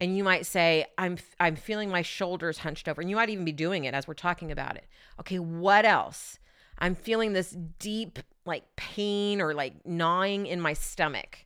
And 0.00 0.16
you 0.16 0.22
might 0.22 0.46
say, 0.46 0.86
I'm 0.96 1.18
I'm 1.40 1.56
feeling 1.56 1.90
my 1.90 2.02
shoulders 2.02 2.58
hunched 2.58 2.88
over. 2.88 3.00
And 3.00 3.10
you 3.10 3.16
might 3.16 3.30
even 3.30 3.44
be 3.44 3.52
doing 3.52 3.84
it 3.84 3.94
as 3.94 4.06
we're 4.06 4.14
talking 4.14 4.52
about 4.52 4.76
it. 4.76 4.86
Okay, 5.20 5.38
what 5.38 5.84
else? 5.84 6.38
I'm 6.78 6.94
feeling 6.94 7.32
this 7.32 7.56
deep 7.78 8.20
like 8.44 8.64
pain 8.76 9.40
or 9.40 9.54
like 9.54 9.84
gnawing 9.84 10.46
in 10.46 10.60
my 10.60 10.72
stomach. 10.72 11.38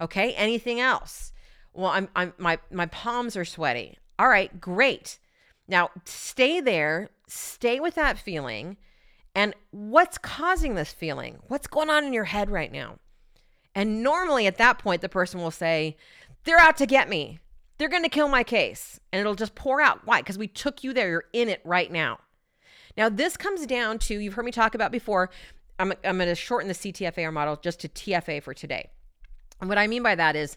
Okay, 0.00 0.32
anything 0.34 0.80
else? 0.80 1.32
Well, 1.72 1.90
I'm 1.90 2.08
I'm 2.14 2.34
my 2.36 2.58
my 2.70 2.86
palms 2.86 3.36
are 3.36 3.44
sweaty. 3.44 3.98
All 4.18 4.28
right, 4.28 4.60
great. 4.60 5.18
Now, 5.66 5.90
stay 6.04 6.60
there, 6.60 7.10
stay 7.26 7.80
with 7.80 7.94
that 7.94 8.18
feeling. 8.18 8.76
And 9.34 9.54
what's 9.70 10.18
causing 10.18 10.74
this 10.74 10.92
feeling? 10.92 11.38
What's 11.48 11.66
going 11.66 11.90
on 11.90 12.04
in 12.04 12.12
your 12.12 12.24
head 12.24 12.50
right 12.50 12.70
now? 12.70 12.98
And 13.74 14.02
normally 14.02 14.46
at 14.46 14.58
that 14.58 14.78
point, 14.78 15.00
the 15.02 15.08
person 15.08 15.40
will 15.40 15.50
say, 15.50 15.96
They're 16.44 16.58
out 16.58 16.76
to 16.76 16.86
get 16.86 17.08
me. 17.08 17.40
They're 17.78 17.88
going 17.88 18.02
to 18.02 18.08
kill 18.08 18.28
my 18.28 18.42
case. 18.42 19.00
And 19.12 19.20
it'll 19.20 19.34
just 19.34 19.54
pour 19.54 19.80
out. 19.80 20.00
Why? 20.04 20.20
Because 20.20 20.38
we 20.38 20.48
took 20.48 20.84
you 20.84 20.92
there. 20.92 21.08
You're 21.08 21.24
in 21.32 21.48
it 21.48 21.60
right 21.64 21.90
now. 21.90 22.18
Now, 22.96 23.08
this 23.08 23.36
comes 23.36 23.66
down 23.66 23.98
to 24.00 24.18
you've 24.18 24.34
heard 24.34 24.44
me 24.44 24.52
talk 24.52 24.74
about 24.74 24.92
before. 24.92 25.30
I'm, 25.78 25.92
I'm 26.04 26.16
going 26.16 26.28
to 26.28 26.34
shorten 26.34 26.68
the 26.68 26.74
CTFAR 26.74 27.32
model 27.32 27.56
just 27.56 27.80
to 27.80 27.88
TFA 27.88 28.42
for 28.42 28.54
today. 28.54 28.90
And 29.60 29.68
what 29.68 29.78
I 29.78 29.86
mean 29.86 30.02
by 30.02 30.14
that 30.14 30.36
is 30.36 30.56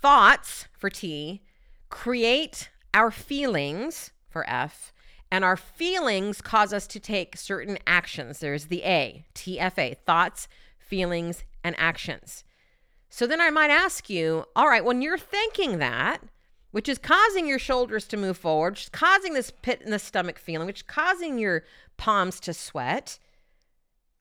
thoughts 0.00 0.66
for 0.72 0.90
T 0.90 1.42
create 1.90 2.70
our 2.94 3.10
feelings 3.10 4.10
for 4.28 4.48
F, 4.48 4.92
and 5.30 5.44
our 5.44 5.56
feelings 5.56 6.40
cause 6.40 6.72
us 6.72 6.86
to 6.88 7.00
take 7.00 7.36
certain 7.36 7.78
actions. 7.86 8.38
There's 8.38 8.66
the 8.66 8.82
A, 8.84 9.24
TFA, 9.34 9.98
thoughts, 9.98 10.48
feelings, 10.78 11.44
and 11.62 11.74
actions. 11.78 12.44
So 13.10 13.26
then 13.26 13.40
I 13.40 13.50
might 13.50 13.70
ask 13.70 14.08
you, 14.08 14.44
all 14.56 14.68
right, 14.68 14.84
when 14.84 15.02
you're 15.02 15.18
thinking 15.18 15.78
that, 15.78 16.20
which 16.70 16.88
is 16.88 16.98
causing 16.98 17.46
your 17.46 17.58
shoulders 17.58 18.06
to 18.08 18.16
move 18.16 18.36
forward, 18.36 18.72
which 18.72 18.84
is 18.84 18.88
causing 18.88 19.34
this 19.34 19.52
pit 19.62 19.82
in 19.84 19.90
the 19.90 19.98
stomach 19.98 20.38
feeling, 20.38 20.66
which 20.66 20.80
is 20.80 20.82
causing 20.82 21.38
your 21.38 21.64
palms 21.96 22.40
to 22.40 22.54
sweat, 22.54 23.18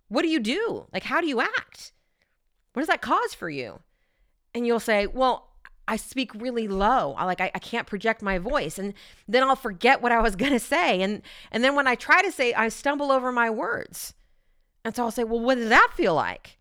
what 0.07 0.23
do 0.23 0.27
you 0.27 0.39
do? 0.39 0.87
Like, 0.91 1.03
how 1.03 1.21
do 1.21 1.27
you 1.27 1.39
act? 1.39 1.91
What 2.73 2.81
does 2.81 2.87
that 2.87 3.01
cause 3.01 3.33
for 3.33 3.49
you? 3.49 3.79
And 4.53 4.65
you'll 4.65 4.79
say, 4.79 5.05
well, 5.07 5.49
I 5.87 5.95
speak 5.95 6.33
really 6.35 6.67
low. 6.67 7.15
I 7.17 7.25
like 7.25 7.41
I, 7.41 7.51
I 7.55 7.59
can't 7.59 7.87
project 7.87 8.21
my 8.21 8.37
voice. 8.37 8.77
And 8.77 8.93
then 9.27 9.43
I'll 9.43 9.55
forget 9.55 10.01
what 10.01 10.11
I 10.11 10.21
was 10.21 10.35
gonna 10.43 10.59
say. 10.59 11.01
And 11.01 11.23
and 11.51 11.63
then 11.63 11.75
when 11.75 11.87
I 11.87 11.95
try 11.95 12.21
to 12.21 12.31
say, 12.31 12.53
I 12.53 12.69
stumble 12.69 13.11
over 13.11 13.31
my 13.31 13.49
words. 13.49 14.13
And 14.85 14.95
so 14.95 15.03
I'll 15.03 15.11
say, 15.11 15.23
Well, 15.23 15.39
what 15.39 15.55
does 15.55 15.69
that 15.69 15.91
feel 15.95 16.13
like? 16.13 16.57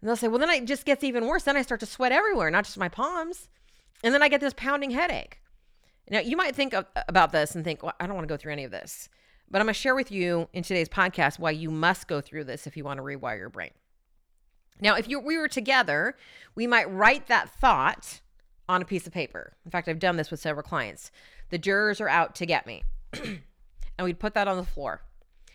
And 0.00 0.08
they'll 0.08 0.16
say, 0.16 0.28
Well, 0.28 0.38
then 0.38 0.50
it 0.50 0.64
just 0.64 0.84
gets 0.84 1.02
even 1.02 1.26
worse. 1.26 1.42
Then 1.42 1.56
I 1.56 1.62
start 1.62 1.80
to 1.80 1.86
sweat 1.86 2.12
everywhere, 2.12 2.50
not 2.50 2.64
just 2.64 2.78
my 2.78 2.88
palms. 2.88 3.48
And 4.02 4.14
then 4.14 4.22
I 4.22 4.28
get 4.28 4.40
this 4.40 4.54
pounding 4.56 4.90
headache. 4.90 5.40
Now, 6.10 6.20
you 6.20 6.36
might 6.36 6.54
think 6.54 6.74
about 7.08 7.32
this 7.32 7.54
and 7.54 7.64
think, 7.64 7.82
well, 7.82 7.94
I 8.00 8.06
don't 8.06 8.14
want 8.14 8.26
to 8.26 8.32
go 8.32 8.38
through 8.38 8.52
any 8.52 8.64
of 8.64 8.70
this. 8.70 9.08
But 9.50 9.60
I'm 9.60 9.66
going 9.66 9.74
to 9.74 9.80
share 9.80 9.94
with 9.94 10.10
you 10.10 10.48
in 10.52 10.62
today's 10.62 10.88
podcast 10.88 11.38
why 11.38 11.50
you 11.50 11.70
must 11.70 12.06
go 12.06 12.20
through 12.20 12.44
this 12.44 12.66
if 12.66 12.76
you 12.76 12.84
want 12.84 12.98
to 12.98 13.02
rewire 13.02 13.38
your 13.38 13.48
brain. 13.48 13.70
Now, 14.80 14.94
if 14.94 15.08
you, 15.08 15.18
we 15.20 15.36
were 15.36 15.48
together, 15.48 16.16
we 16.54 16.66
might 16.66 16.90
write 16.90 17.26
that 17.26 17.50
thought 17.50 18.20
on 18.68 18.82
a 18.82 18.84
piece 18.84 19.06
of 19.06 19.12
paper. 19.12 19.54
In 19.64 19.70
fact, 19.70 19.88
I've 19.88 19.98
done 19.98 20.16
this 20.16 20.30
with 20.30 20.40
several 20.40 20.62
clients. 20.62 21.10
The 21.50 21.58
jurors 21.58 22.00
are 22.00 22.08
out 22.08 22.34
to 22.36 22.46
get 22.46 22.66
me. 22.66 22.84
and 23.12 24.04
we'd 24.04 24.20
put 24.20 24.34
that 24.34 24.48
on 24.48 24.56
the 24.56 24.64
floor. 24.64 25.02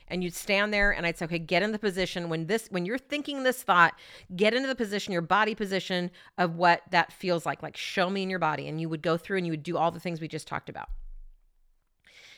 And 0.08 0.24
you'd 0.24 0.34
stand 0.34 0.74
there 0.74 0.92
and 0.92 1.06
I'd 1.06 1.18
say, 1.18 1.26
okay, 1.26 1.40
get 1.40 1.64
in 1.64 1.72
the 1.72 1.80
position 1.80 2.30
when 2.30 2.48
this 2.48 2.68
when 2.70 2.86
you're 2.86 2.98
thinking 2.98 3.44
this 3.44 3.64
thought, 3.64 3.94
get 4.36 4.54
into 4.54 4.68
the 4.68 4.76
position, 4.76 5.14
your 5.14 5.22
body 5.22 5.56
position 5.56 6.12
of 6.38 6.56
what 6.56 6.82
that 6.92 7.12
feels 7.12 7.46
like. 7.46 7.64
Like 7.64 7.78
show 7.78 8.10
me 8.10 8.24
in 8.24 8.30
your 8.30 8.40
body. 8.40 8.68
And 8.68 8.80
you 8.80 8.90
would 8.90 9.02
go 9.02 9.18
through 9.18 9.38
and 9.38 9.46
you 9.46 9.54
would 9.54 9.64
do 9.64 9.78
all 9.78 9.92
the 9.92 10.00
things 10.00 10.22
we 10.22 10.28
just 10.28 10.48
talked 10.48 10.70
about. 10.70 10.90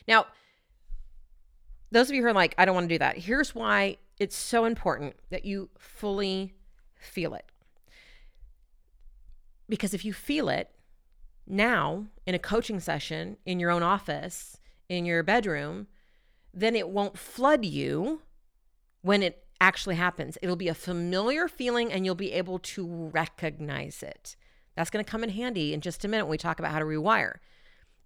Now, 0.07 0.27
those 1.91 2.09
of 2.09 2.15
you 2.15 2.21
who 2.21 2.27
are 2.27 2.33
like, 2.33 2.55
I 2.57 2.65
don't 2.65 2.75
want 2.75 2.89
to 2.89 2.95
do 2.95 2.99
that, 2.99 3.17
here's 3.17 3.55
why 3.55 3.97
it's 4.19 4.35
so 4.35 4.65
important 4.65 5.15
that 5.29 5.45
you 5.45 5.69
fully 5.77 6.53
feel 6.97 7.33
it. 7.33 7.45
Because 9.67 9.93
if 9.93 10.05
you 10.05 10.13
feel 10.13 10.49
it 10.49 10.69
now 11.47 12.05
in 12.25 12.35
a 12.35 12.39
coaching 12.39 12.79
session, 12.79 13.37
in 13.45 13.59
your 13.59 13.71
own 13.71 13.83
office, 13.83 14.57
in 14.89 15.05
your 15.05 15.23
bedroom, 15.23 15.87
then 16.55 16.75
it 16.75 16.89
won't 16.89 17.17
flood 17.17 17.65
you 17.65 18.21
when 19.01 19.21
it 19.21 19.43
actually 19.61 19.95
happens. 19.95 20.37
It'll 20.41 20.55
be 20.55 20.69
a 20.69 20.73
familiar 20.73 21.47
feeling 21.47 21.91
and 21.91 22.05
you'll 22.05 22.15
be 22.15 22.31
able 22.31 22.59
to 22.59 23.09
recognize 23.13 24.01
it. 24.01 24.35
That's 24.75 24.89
going 24.89 25.03
to 25.03 25.09
come 25.09 25.23
in 25.23 25.29
handy 25.29 25.73
in 25.73 25.81
just 25.81 26.03
a 26.03 26.07
minute 26.07 26.25
when 26.25 26.31
we 26.31 26.37
talk 26.37 26.59
about 26.59 26.71
how 26.71 26.79
to 26.79 26.85
rewire. 26.85 27.35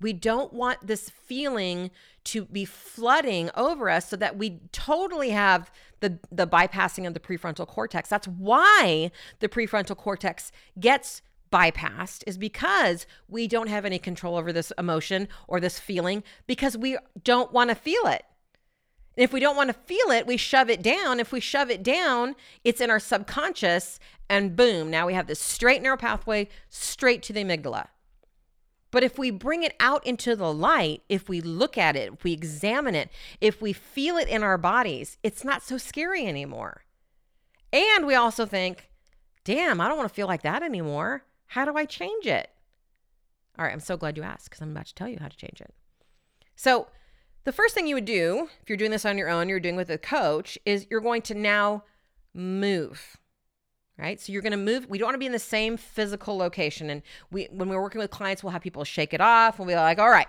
We 0.01 0.13
don't 0.13 0.53
want 0.53 0.85
this 0.85 1.09
feeling 1.09 1.91
to 2.25 2.45
be 2.45 2.63
flooding 2.63 3.49
over 3.55 3.89
us 3.89 4.07
so 4.07 4.15
that 4.15 4.37
we 4.37 4.61
totally 4.71 5.31
have 5.31 5.71
the, 5.99 6.19
the 6.31 6.47
bypassing 6.47 7.05
of 7.05 7.13
the 7.13 7.19
prefrontal 7.19 7.67
cortex. 7.67 8.07
That's 8.07 8.27
why 8.27 9.11
the 9.39 9.49
prefrontal 9.49 9.97
cortex 9.97 10.51
gets 10.79 11.21
bypassed 11.51 12.23
is 12.27 12.37
because 12.37 13.07
we 13.27 13.47
don't 13.47 13.67
have 13.67 13.83
any 13.83 13.99
control 13.99 14.37
over 14.37 14.53
this 14.53 14.71
emotion 14.77 15.27
or 15.47 15.59
this 15.59 15.79
feeling 15.79 16.23
because 16.47 16.77
we 16.77 16.97
don't 17.23 17.51
want 17.51 17.69
to 17.69 17.75
feel 17.75 18.05
it. 18.05 18.23
If 19.19 19.33
we 19.33 19.41
don't 19.41 19.57
want 19.57 19.67
to 19.67 19.73
feel 19.73 20.11
it, 20.11 20.25
we 20.25 20.37
shove 20.37 20.69
it 20.69 20.81
down. 20.81 21.19
If 21.19 21.33
we 21.33 21.41
shove 21.41 21.69
it 21.69 21.83
down, 21.83 22.37
it's 22.63 22.79
in 22.79 22.89
our 22.89 23.01
subconscious, 23.01 23.99
and 24.29 24.55
boom, 24.55 24.89
now 24.89 25.07
we 25.07 25.13
have 25.13 25.27
this 25.27 25.41
straight 25.41 25.81
neural 25.81 25.97
pathway 25.97 26.47
straight 26.69 27.21
to 27.23 27.33
the 27.33 27.43
amygdala. 27.43 27.87
But 28.91 29.03
if 29.03 29.19
we 29.19 29.29
bring 29.29 29.63
it 29.63 29.75
out 29.77 30.07
into 30.07 30.37
the 30.37 30.53
light, 30.53 31.01
if 31.09 31.27
we 31.27 31.41
look 31.41 31.77
at 31.77 31.97
it, 31.97 32.13
if 32.13 32.23
we 32.23 32.31
examine 32.31 32.95
it, 32.95 33.09
if 33.41 33.61
we 33.61 33.73
feel 33.73 34.15
it 34.15 34.29
in 34.29 34.41
our 34.41 34.57
bodies, 34.57 35.17
it's 35.21 35.43
not 35.43 35.63
so 35.63 35.77
scary 35.77 36.25
anymore. 36.25 36.85
And 37.73 38.07
we 38.07 38.15
also 38.15 38.45
think, 38.45 38.89
damn, 39.43 39.81
I 39.81 39.89
don't 39.89 39.97
want 39.97 40.07
to 40.07 40.15
feel 40.15 40.27
like 40.27 40.43
that 40.43 40.63
anymore. 40.63 41.25
How 41.47 41.65
do 41.65 41.75
I 41.75 41.83
change 41.83 42.25
it? 42.25 42.49
All 43.57 43.65
right, 43.65 43.73
I'm 43.73 43.81
so 43.81 43.97
glad 43.97 44.15
you 44.15 44.23
asked 44.23 44.45
because 44.45 44.61
I'm 44.61 44.71
about 44.71 44.85
to 44.85 44.95
tell 44.95 45.09
you 45.09 45.17
how 45.19 45.27
to 45.27 45.35
change 45.35 45.59
it. 45.59 45.73
So, 46.55 46.87
the 47.49 47.53
first 47.53 47.73
thing 47.73 47.87
you 47.87 47.95
would 47.95 48.05
do 48.05 48.47
if 48.61 48.69
you're 48.69 48.77
doing 48.77 48.91
this 48.91 49.05
on 49.05 49.17
your 49.17 49.27
own, 49.27 49.49
you're 49.49 49.59
doing 49.59 49.75
with 49.75 49.89
a 49.89 49.97
coach, 49.97 50.55
is 50.67 50.85
you're 50.91 51.01
going 51.01 51.23
to 51.23 51.33
now 51.33 51.83
move. 52.31 53.17
Right? 53.97 54.21
So 54.21 54.31
you're 54.31 54.43
going 54.43 54.51
to 54.51 54.57
move. 54.57 54.87
We 54.87 54.99
don't 54.99 55.07
want 55.07 55.15
to 55.15 55.19
be 55.19 55.25
in 55.25 55.31
the 55.31 55.39
same 55.39 55.75
physical 55.75 56.37
location. 56.37 56.91
And 56.91 57.01
we 57.31 57.47
when 57.51 57.67
we're 57.67 57.81
working 57.81 57.97
with 57.97 58.11
clients, 58.11 58.43
we'll 58.43 58.51
have 58.51 58.61
people 58.61 58.83
shake 58.83 59.15
it 59.15 59.19
off. 59.19 59.57
and 59.57 59.65
We'll 59.65 59.75
be 59.75 59.79
like, 59.79 59.97
all 59.97 60.11
right, 60.11 60.27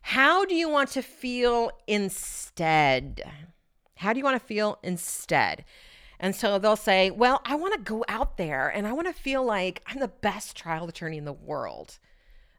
how 0.00 0.46
do 0.46 0.54
you 0.54 0.70
want 0.70 0.88
to 0.92 1.02
feel 1.02 1.70
instead? 1.86 3.22
How 3.96 4.14
do 4.14 4.18
you 4.18 4.24
want 4.24 4.40
to 4.40 4.46
feel 4.46 4.78
instead? 4.82 5.66
And 6.18 6.34
so 6.34 6.58
they'll 6.58 6.76
say, 6.76 7.10
Well, 7.10 7.42
I 7.44 7.56
want 7.56 7.74
to 7.74 7.80
go 7.80 8.06
out 8.08 8.38
there 8.38 8.68
and 8.68 8.86
I 8.86 8.94
want 8.94 9.06
to 9.08 9.12
feel 9.12 9.44
like 9.44 9.82
I'm 9.86 9.98
the 9.98 10.08
best 10.08 10.56
trial 10.56 10.88
attorney 10.88 11.18
in 11.18 11.26
the 11.26 11.32
world. 11.34 11.98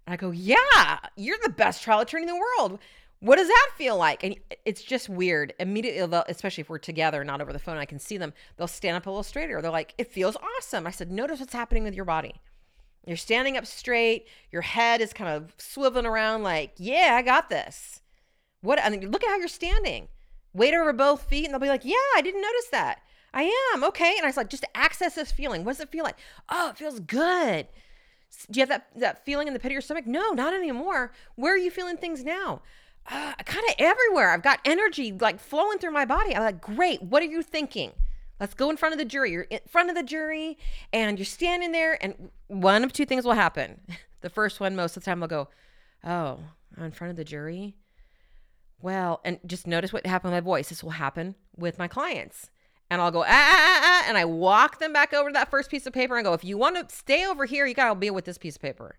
And 0.05 0.13
I 0.13 0.15
go, 0.17 0.29
Yeah, 0.29 0.99
you're 1.15 1.39
the 1.41 1.49
best 1.49 1.81
trial 1.81 2.01
attorney 2.01 2.27
in 2.27 2.29
the 2.29 2.45
world. 2.59 2.77
What 3.19 3.37
does 3.37 3.47
that 3.47 3.69
feel 3.77 3.97
like? 3.97 4.23
And 4.23 4.35
it's 4.65 4.83
just 4.83 5.09
weird. 5.09 5.53
Immediately, 5.59 6.21
especially 6.27 6.61
if 6.61 6.69
we're 6.69 6.77
together, 6.77 7.23
not 7.23 7.41
over 7.41 7.53
the 7.53 7.59
phone, 7.59 7.77
I 7.77 7.85
can 7.85 7.99
see 7.99 8.17
them. 8.17 8.33
They'll 8.57 8.67
stand 8.67 8.97
up 8.97 9.05
a 9.05 9.09
little 9.09 9.23
straighter. 9.23 9.61
They're 9.61 9.71
like, 9.71 9.93
It 9.97 10.11
feels 10.11 10.35
awesome. 10.35 10.85
I 10.85 10.91
said, 10.91 11.11
Notice 11.11 11.39
what's 11.39 11.53
happening 11.53 11.83
with 11.83 11.95
your 11.95 12.05
body. 12.05 12.35
You're 13.05 13.17
standing 13.17 13.57
up 13.57 13.65
straight. 13.65 14.27
Your 14.51 14.63
head 14.63 14.99
is 15.01 15.13
kind 15.13 15.29
of 15.29 15.55
swiveling 15.57 16.05
around, 16.05 16.43
like, 16.43 16.73
Yeah, 16.77 17.15
I 17.17 17.21
got 17.21 17.49
this. 17.49 18.01
What? 18.61 18.79
Mean, 18.91 19.11
look 19.11 19.23
at 19.23 19.29
how 19.29 19.37
you're 19.37 19.47
standing. 19.47 20.09
Weight 20.53 20.73
over 20.73 20.93
both 20.93 21.23
feet. 21.23 21.45
And 21.45 21.53
they'll 21.53 21.59
be 21.59 21.69
like, 21.69 21.85
Yeah, 21.85 21.95
I 22.15 22.21
didn't 22.21 22.41
notice 22.41 22.67
that. 22.71 22.99
I 23.33 23.51
am. 23.73 23.83
Okay. 23.83 24.13
And 24.17 24.23
I 24.25 24.27
was 24.27 24.37
like, 24.37 24.49
just 24.49 24.65
access 24.73 25.15
this 25.15 25.31
feeling. 25.31 25.63
What 25.63 25.73
does 25.73 25.81
it 25.81 25.89
feel 25.89 26.05
like? 26.05 26.17
Oh, 26.49 26.69
it 26.69 26.77
feels 26.77 27.01
good. 27.01 27.67
Do 28.49 28.59
you 28.59 28.61
have 28.61 28.69
that, 28.69 28.87
that 28.95 29.25
feeling 29.25 29.47
in 29.47 29.53
the 29.53 29.59
pit 29.59 29.69
of 29.69 29.73
your 29.73 29.81
stomach? 29.81 30.07
No, 30.07 30.31
not 30.31 30.53
anymore. 30.53 31.11
Where 31.35 31.53
are 31.53 31.57
you 31.57 31.69
feeling 31.69 31.97
things 31.97 32.23
now? 32.23 32.61
Uh, 33.09 33.33
kind 33.45 33.63
of 33.69 33.75
everywhere. 33.77 34.31
I've 34.31 34.41
got 34.41 34.59
energy 34.65 35.11
like 35.11 35.39
flowing 35.39 35.77
through 35.77 35.91
my 35.91 36.05
body. 36.05 36.35
I'm 36.35 36.43
like, 36.43 36.61
great. 36.61 37.01
What 37.03 37.21
are 37.21 37.27
you 37.27 37.43
thinking? 37.43 37.91
Let's 38.39 38.53
go 38.53 38.69
in 38.69 38.77
front 38.77 38.93
of 38.93 38.99
the 38.99 39.05
jury. 39.05 39.31
You're 39.31 39.43
in 39.43 39.59
front 39.67 39.89
of 39.89 39.95
the 39.95 40.03
jury 40.03 40.57
and 40.91 41.17
you're 41.17 41.25
standing 41.25 41.71
there, 41.71 42.03
and 42.03 42.31
one 42.47 42.83
of 42.83 42.91
two 42.91 43.05
things 43.05 43.25
will 43.25 43.33
happen. 43.33 43.81
The 44.21 44.29
first 44.31 44.59
one, 44.59 44.75
most 44.75 44.97
of 44.97 45.03
the 45.03 45.05
time, 45.05 45.19
will 45.19 45.27
go, 45.27 45.49
Oh, 46.03 46.39
I'm 46.75 46.85
in 46.85 46.91
front 46.91 47.11
of 47.11 47.17
the 47.17 47.23
jury. 47.23 47.75
Well, 48.81 49.21
and 49.23 49.39
just 49.45 49.67
notice 49.67 49.93
what 49.93 50.05
happened 50.07 50.33
with 50.33 50.43
my 50.43 50.45
voice. 50.45 50.69
This 50.69 50.83
will 50.83 50.91
happen 50.91 51.35
with 51.55 51.77
my 51.77 51.87
clients. 51.87 52.49
And 52.89 53.01
I'll 53.01 53.11
go, 53.11 53.21
ah, 53.21 53.25
ah, 53.27 53.55
ah, 53.57 53.81
ah, 53.83 54.05
and 54.07 54.17
I 54.17 54.25
walk 54.25 54.79
them 54.79 54.93
back 54.93 55.13
over 55.13 55.29
to 55.29 55.33
that 55.33 55.49
first 55.49 55.71
piece 55.71 55.85
of 55.87 55.93
paper 55.93 56.15
and 56.17 56.25
go, 56.25 56.33
if 56.33 56.43
you 56.43 56.57
want 56.57 56.75
to 56.75 56.95
stay 56.95 57.25
over 57.25 57.45
here, 57.45 57.65
you 57.65 57.73
got 57.73 57.89
to 57.89 57.95
be 57.95 58.09
with 58.09 58.25
this 58.25 58.37
piece 58.37 58.55
of 58.55 58.61
paper. 58.61 58.97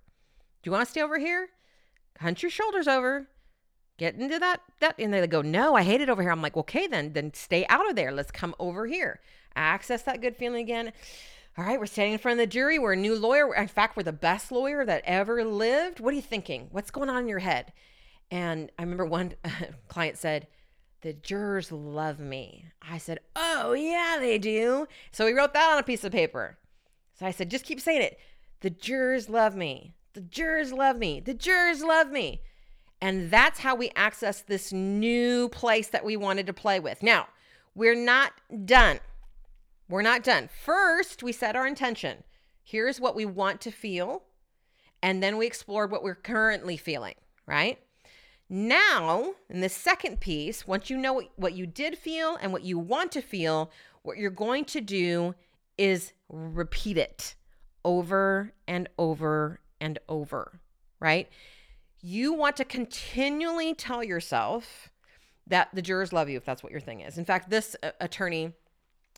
Do 0.62 0.68
you 0.68 0.72
want 0.72 0.84
to 0.84 0.90
stay 0.90 1.02
over 1.02 1.18
here? 1.18 1.48
Hunch 2.20 2.42
your 2.42 2.50
shoulders 2.50 2.88
over. 2.88 3.28
Get 3.98 4.16
into 4.16 4.38
that, 4.38 4.60
that, 4.80 4.94
and 4.98 5.12
they 5.12 5.26
go, 5.26 5.40
no, 5.40 5.74
I 5.74 5.82
hate 5.82 6.00
it 6.00 6.10
over 6.10 6.20
here. 6.20 6.30
I'm 6.30 6.42
like, 6.42 6.56
okay, 6.56 6.86
then, 6.86 7.14
then 7.14 7.32
stay 7.32 7.64
out 7.68 7.88
of 7.88 7.96
there. 7.96 8.12
Let's 8.12 8.30
come 8.30 8.54
over 8.58 8.86
here. 8.86 9.20
Access 9.54 10.02
that 10.02 10.20
good 10.20 10.36
feeling 10.36 10.60
again. 10.60 10.92
All 11.56 11.64
right, 11.64 11.78
we're 11.78 11.86
standing 11.86 12.12
in 12.12 12.18
front 12.18 12.38
of 12.38 12.42
the 12.42 12.52
jury. 12.52 12.78
We're 12.78 12.92
a 12.92 12.96
new 12.96 13.14
lawyer. 13.14 13.54
In 13.54 13.68
fact, 13.68 13.96
we're 13.96 14.02
the 14.02 14.12
best 14.12 14.52
lawyer 14.52 14.84
that 14.84 15.02
ever 15.06 15.42
lived. 15.42 16.00
What 16.00 16.12
are 16.12 16.16
you 16.16 16.22
thinking? 16.22 16.68
What's 16.70 16.90
going 16.90 17.08
on 17.08 17.22
in 17.22 17.28
your 17.28 17.38
head? 17.38 17.72
And 18.30 18.70
I 18.78 18.82
remember 18.82 19.06
one 19.06 19.32
client 19.88 20.18
said, 20.18 20.48
The 21.00 21.14
jurors 21.14 21.72
love 21.72 22.18
me. 22.18 22.66
I 22.82 22.98
said, 22.98 23.20
Oh, 23.34 23.72
yeah, 23.72 24.18
they 24.20 24.36
do. 24.36 24.86
So 25.12 25.24
we 25.24 25.32
wrote 25.32 25.54
that 25.54 25.72
on 25.72 25.78
a 25.78 25.82
piece 25.82 26.04
of 26.04 26.12
paper. 26.12 26.58
So 27.18 27.24
I 27.24 27.30
said, 27.30 27.50
Just 27.50 27.64
keep 27.64 27.80
saying 27.80 28.02
it. 28.02 28.18
The 28.60 28.68
jurors 28.68 29.30
love 29.30 29.56
me. 29.56 29.94
The 30.12 30.20
jurors 30.20 30.74
love 30.74 30.98
me. 30.98 31.20
The 31.20 31.34
jurors 31.34 31.82
love 31.82 32.10
me. 32.10 32.42
And 33.00 33.30
that's 33.30 33.60
how 33.60 33.74
we 33.74 33.90
access 33.94 34.40
this 34.40 34.72
new 34.72 35.48
place 35.50 35.88
that 35.88 36.04
we 36.04 36.16
wanted 36.16 36.46
to 36.46 36.52
play 36.52 36.80
with. 36.80 37.02
Now, 37.02 37.28
we're 37.74 37.94
not 37.94 38.32
done. 38.64 39.00
We're 39.88 40.02
not 40.02 40.24
done. 40.24 40.48
First, 40.64 41.22
we 41.22 41.32
set 41.32 41.56
our 41.56 41.66
intention. 41.66 42.24
Here's 42.62 43.00
what 43.00 43.14
we 43.14 43.26
want 43.26 43.60
to 43.62 43.70
feel. 43.70 44.22
And 45.02 45.22
then 45.22 45.36
we 45.36 45.46
explored 45.46 45.90
what 45.90 46.02
we're 46.02 46.14
currently 46.14 46.76
feeling, 46.76 47.14
right? 47.46 47.78
Now, 48.48 49.34
in 49.50 49.60
the 49.60 49.68
second 49.68 50.20
piece, 50.20 50.66
once 50.66 50.88
you 50.88 50.96
know 50.96 51.12
what, 51.12 51.30
what 51.36 51.52
you 51.52 51.66
did 51.66 51.98
feel 51.98 52.36
and 52.40 52.52
what 52.52 52.62
you 52.62 52.78
want 52.78 53.12
to 53.12 53.20
feel, 53.20 53.70
what 54.02 54.18
you're 54.18 54.30
going 54.30 54.64
to 54.66 54.80
do 54.80 55.34
is 55.76 56.12
repeat 56.28 56.96
it 56.96 57.34
over 57.84 58.52
and 58.66 58.88
over 58.98 59.60
and 59.80 59.98
over, 60.08 60.60
right? 61.00 61.28
You 62.08 62.34
want 62.34 62.56
to 62.58 62.64
continually 62.64 63.74
tell 63.74 64.04
yourself 64.04 64.90
that 65.48 65.70
the 65.72 65.82
jurors 65.82 66.12
love 66.12 66.28
you 66.28 66.36
if 66.36 66.44
that's 66.44 66.62
what 66.62 66.70
your 66.70 66.80
thing 66.80 67.00
is. 67.00 67.18
In 67.18 67.24
fact, 67.24 67.50
this 67.50 67.74
uh, 67.82 67.90
attorney 68.00 68.52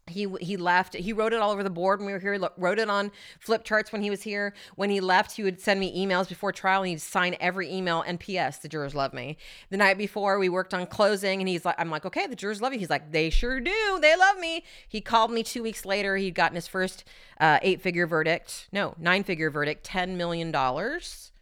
he 0.07 0.27
he 0.41 0.57
left 0.57 0.95
he 0.95 1.13
wrote 1.13 1.35
it 1.35 1.41
all 1.41 1.51
over 1.51 1.63
the 1.63 1.69
board 1.69 1.99
when 1.99 2.07
we 2.07 2.15
were 2.15 2.19
here 2.19 2.33
he 2.33 2.41
wrote 2.57 2.79
it 2.79 2.89
on 2.89 3.13
flip 3.41 3.63
charts 3.63 3.93
when 3.93 4.01
he 4.01 4.09
was 4.09 4.23
here. 4.23 4.55
When 4.77 4.89
he 4.89 5.03
left 5.03 5.33
he 5.33 5.43
would 5.43 5.61
send 5.61 5.79
me 5.79 6.03
emails 6.03 6.31
before 6.31 6.51
trial 6.51 6.81
and 6.81 6.89
he'd 6.89 7.03
sign 7.03 7.37
every 7.41 7.71
email 7.71 8.01
and 8.01 8.19
ps 8.19 8.57
the 8.57 8.69
jurors 8.71 8.95
love 8.95 9.13
me. 9.13 9.37
The 9.69 9.77
night 9.77 9.99
before 9.99 10.39
we 10.39 10.49
worked 10.49 10.73
on 10.73 10.87
closing 10.87 11.43
and 11.43 11.49
he's 11.49 11.67
like 11.67 11.75
i'm 11.77 11.91
like 11.91 12.07
okay 12.07 12.27
the 12.27 12.37
jurors 12.37 12.63
love 12.63 12.73
you. 12.73 12.79
He's 12.79 12.89
like 12.89 13.13
they 13.13 13.29
sure 13.29 13.61
do. 13.61 13.99
They 14.01 14.17
love 14.17 14.39
me. 14.39 14.65
He 14.89 15.03
called 15.03 15.31
me 15.31 15.43
two 15.43 15.63
weeks 15.63 15.85
later. 15.85 16.17
He'd 16.17 16.35
gotten 16.35 16.55
his 16.55 16.67
first 16.67 17.05
uh, 17.39 17.59
eight 17.61 17.83
figure 17.83 18.07
verdict 18.07 18.69
no 18.73 18.95
nine 18.99 19.25
figure 19.25 19.51
verdict 19.51 19.85
10 19.85 20.17
million 20.17 20.51
dollars 20.51 21.33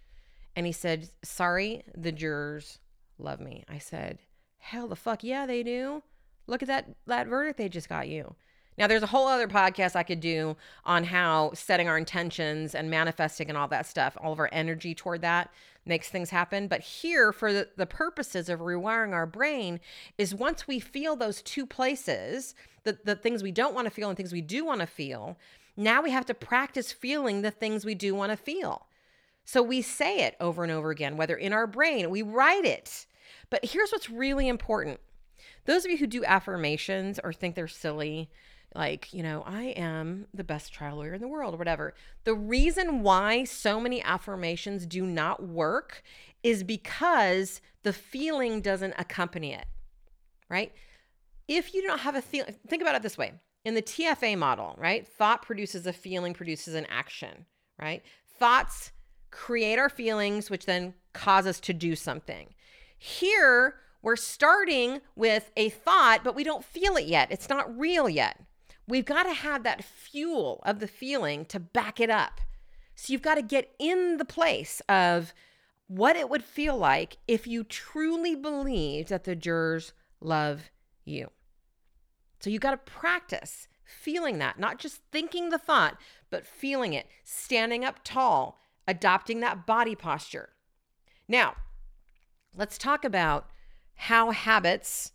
and 0.57 0.67
he 0.67 0.73
said 0.73 1.09
sorry 1.23 1.85
the 1.95 2.11
jurors 2.11 2.81
love 3.19 3.39
me 3.39 3.63
i 3.69 3.79
said 3.79 4.19
hell 4.59 4.89
the 4.89 4.97
fuck 4.97 5.23
yeah 5.23 5.47
they 5.47 5.63
do 5.63 6.03
look 6.49 6.63
at 6.63 6.69
that 6.69 6.89
that 7.07 7.29
verdict 7.29 7.59
they 7.59 7.69
just 7.69 7.89
got 7.89 8.09
you 8.09 8.35
now, 8.79 8.87
there's 8.87 9.03
a 9.03 9.07
whole 9.07 9.27
other 9.27 9.49
podcast 9.49 9.97
I 9.97 10.03
could 10.03 10.21
do 10.21 10.57
on 10.85 11.05
how 11.05 11.53
setting 11.55 11.89
our 11.89 11.97
intentions 11.97 12.75
and 12.75 12.91
manifesting 12.91 13.49
and 13.49 13.57
all 13.57 13.69
that 13.69 13.87
stuff, 13.87 14.17
all 14.21 14.33
of 14.33 14.39
our 14.39 14.51
energy 14.53 14.95
toward 14.95 15.23
that 15.23 15.51
makes 15.87 16.09
things 16.09 16.31
happen. 16.31 16.69
But 16.69 16.81
here, 16.81 17.33
for 17.33 17.53
the, 17.53 17.69
the 17.77 17.87
purposes 17.87 18.49
of 18.49 18.61
rewiring 18.61 19.13
our 19.13 19.25
brain, 19.25 19.81
is 20.19 20.35
once 20.35 20.69
we 20.69 20.79
feel 20.79 21.17
those 21.17 21.41
two 21.41 21.65
places, 21.65 22.55
the, 22.85 22.99
the 23.03 23.15
things 23.15 23.43
we 23.43 23.53
don't 23.53 23.75
want 23.75 23.87
to 23.87 23.91
feel 23.91 24.09
and 24.09 24.17
things 24.17 24.33
we 24.33 24.43
do 24.43 24.65
want 24.65 24.81
to 24.81 24.87
feel, 24.87 25.39
now 25.77 26.03
we 26.03 26.11
have 26.11 26.27
to 26.27 26.35
practice 26.35 26.93
feeling 26.93 27.41
the 27.41 27.51
things 27.51 27.85
we 27.85 27.95
do 27.95 28.15
want 28.15 28.31
to 28.31 28.37
feel. 28.37 28.87
So 29.47 29.63
we 29.63 29.81
say 29.81 30.25
it 30.25 30.37
over 30.41 30.65
and 30.65 30.73
over 30.73 30.91
again, 30.91 31.17
whether 31.17 31.37
in 31.37 31.53
our 31.53 31.67
brain, 31.67 32.11
we 32.11 32.21
write 32.21 32.65
it. 32.65 33.07
But 33.49 33.65
here's 33.65 33.91
what's 33.91 34.11
really 34.11 34.49
important 34.49 35.01
those 35.65 35.85
of 35.85 35.91
you 35.91 35.99
who 35.99 36.07
do 36.07 36.25
affirmations 36.25 37.19
or 37.23 37.33
think 37.33 37.55
they're 37.55 37.69
silly, 37.69 38.31
like, 38.75 39.13
you 39.13 39.23
know, 39.23 39.43
I 39.47 39.65
am 39.65 40.27
the 40.33 40.45
best 40.45 40.73
trial 40.73 40.97
lawyer 40.97 41.15
in 41.15 41.21
the 41.21 41.29
world 41.29 41.55
or 41.55 41.57
whatever. 41.57 41.95
The 42.25 42.35
reason 42.35 43.03
why 43.03 43.45
so 43.45 43.81
many 43.81 44.03
affirmations 44.03 44.87
do 44.87 45.05
not 45.05 45.43
work 45.43 46.03
is 46.43 46.63
because 46.63 47.61
the 47.83 47.93
feeling 47.93 48.61
doesn't 48.61 48.95
accompany 48.97 49.55
it, 49.55 49.67
right? 50.49 50.73
If 51.49 51.75
you 51.75 51.83
don't 51.83 52.01
have 52.01 52.15
a 52.15 52.23
feeling, 52.23 52.55
think 52.69 52.83
about 52.83 52.95
it 52.95 53.03
this 53.03 53.19
way. 53.19 53.33
In 53.65 53.75
the 53.75 53.83
TFA 53.83 54.39
model, 54.39 54.77
right? 54.79 55.07
Thought 55.07 55.43
produces 55.43 55.87
a 55.87 55.93
feeling, 55.93 56.33
produces 56.33 56.75
an 56.75 56.87
action, 56.89 57.47
right? 57.81 58.05
Thoughts 58.39 58.93
create 59.37 59.79
our 59.79 59.91
feelings, 59.91 60.49
which 60.49 60.65
then 60.65 60.95
cause 61.13 61.47
us 61.47 61.61
to 61.61 61.75
do 61.75 61.95
something. 61.95 62.55
Here, 62.97 63.75
we're 64.01 64.17
starting 64.17 65.03
with 65.15 65.51
a 65.59 65.69
thought, 65.69 66.25
but 66.25 66.35
we 66.35 66.43
don't 66.43 66.65
feel 66.65 66.97
it 66.97 67.05
yet. 67.05 67.31
It's 67.31 67.51
not 67.51 67.79
real 67.79 68.09
yet, 68.09 68.41
we've 68.89 69.05
got 69.05 69.25
to 69.25 69.35
have 69.35 69.63
that 69.63 69.85
fuel 69.85 70.63
of 70.65 70.81
the 70.81 70.89
feeling 70.89 71.45
to 71.47 71.61
back 71.61 72.01
it 72.01 72.09
up. 72.09 72.41
So 72.95 73.13
you've 73.13 73.21
got 73.21 73.35
to 73.35 73.43
get 73.43 73.75
in 73.79 74.17
the 74.17 74.25
place 74.25 74.81
of 74.89 75.35
what 75.87 76.17
it 76.17 76.31
would 76.31 76.43
feel 76.43 76.77
like 76.77 77.19
if 77.29 77.47
you 77.47 77.63
truly 77.63 78.35
believed 78.35 79.11
that 79.11 79.25
the 79.25 79.37
jurors 79.37 79.93
love 80.21 80.71
you. 81.05 81.31
So 82.41 82.49
you've 82.49 82.63
got 82.63 82.71
to 82.71 82.91
practice 82.91 83.69
feeling 83.85 84.39
that, 84.39 84.59
not 84.59 84.79
just 84.79 85.03
thinking 85.13 85.51
the 85.51 85.59
thought, 85.59 85.99
but 86.31 86.47
feeling 86.47 86.95
it, 86.95 87.07
standing 87.23 87.85
up 87.85 88.01
tall, 88.03 88.59
adopting 88.87 89.41
that 89.41 89.67
body 89.67 89.95
posture. 89.95 90.51
Now, 91.29 91.55
let's 92.55 92.79
talk 92.79 93.05
about 93.05 93.51
how 93.95 94.31
habits 94.31 95.13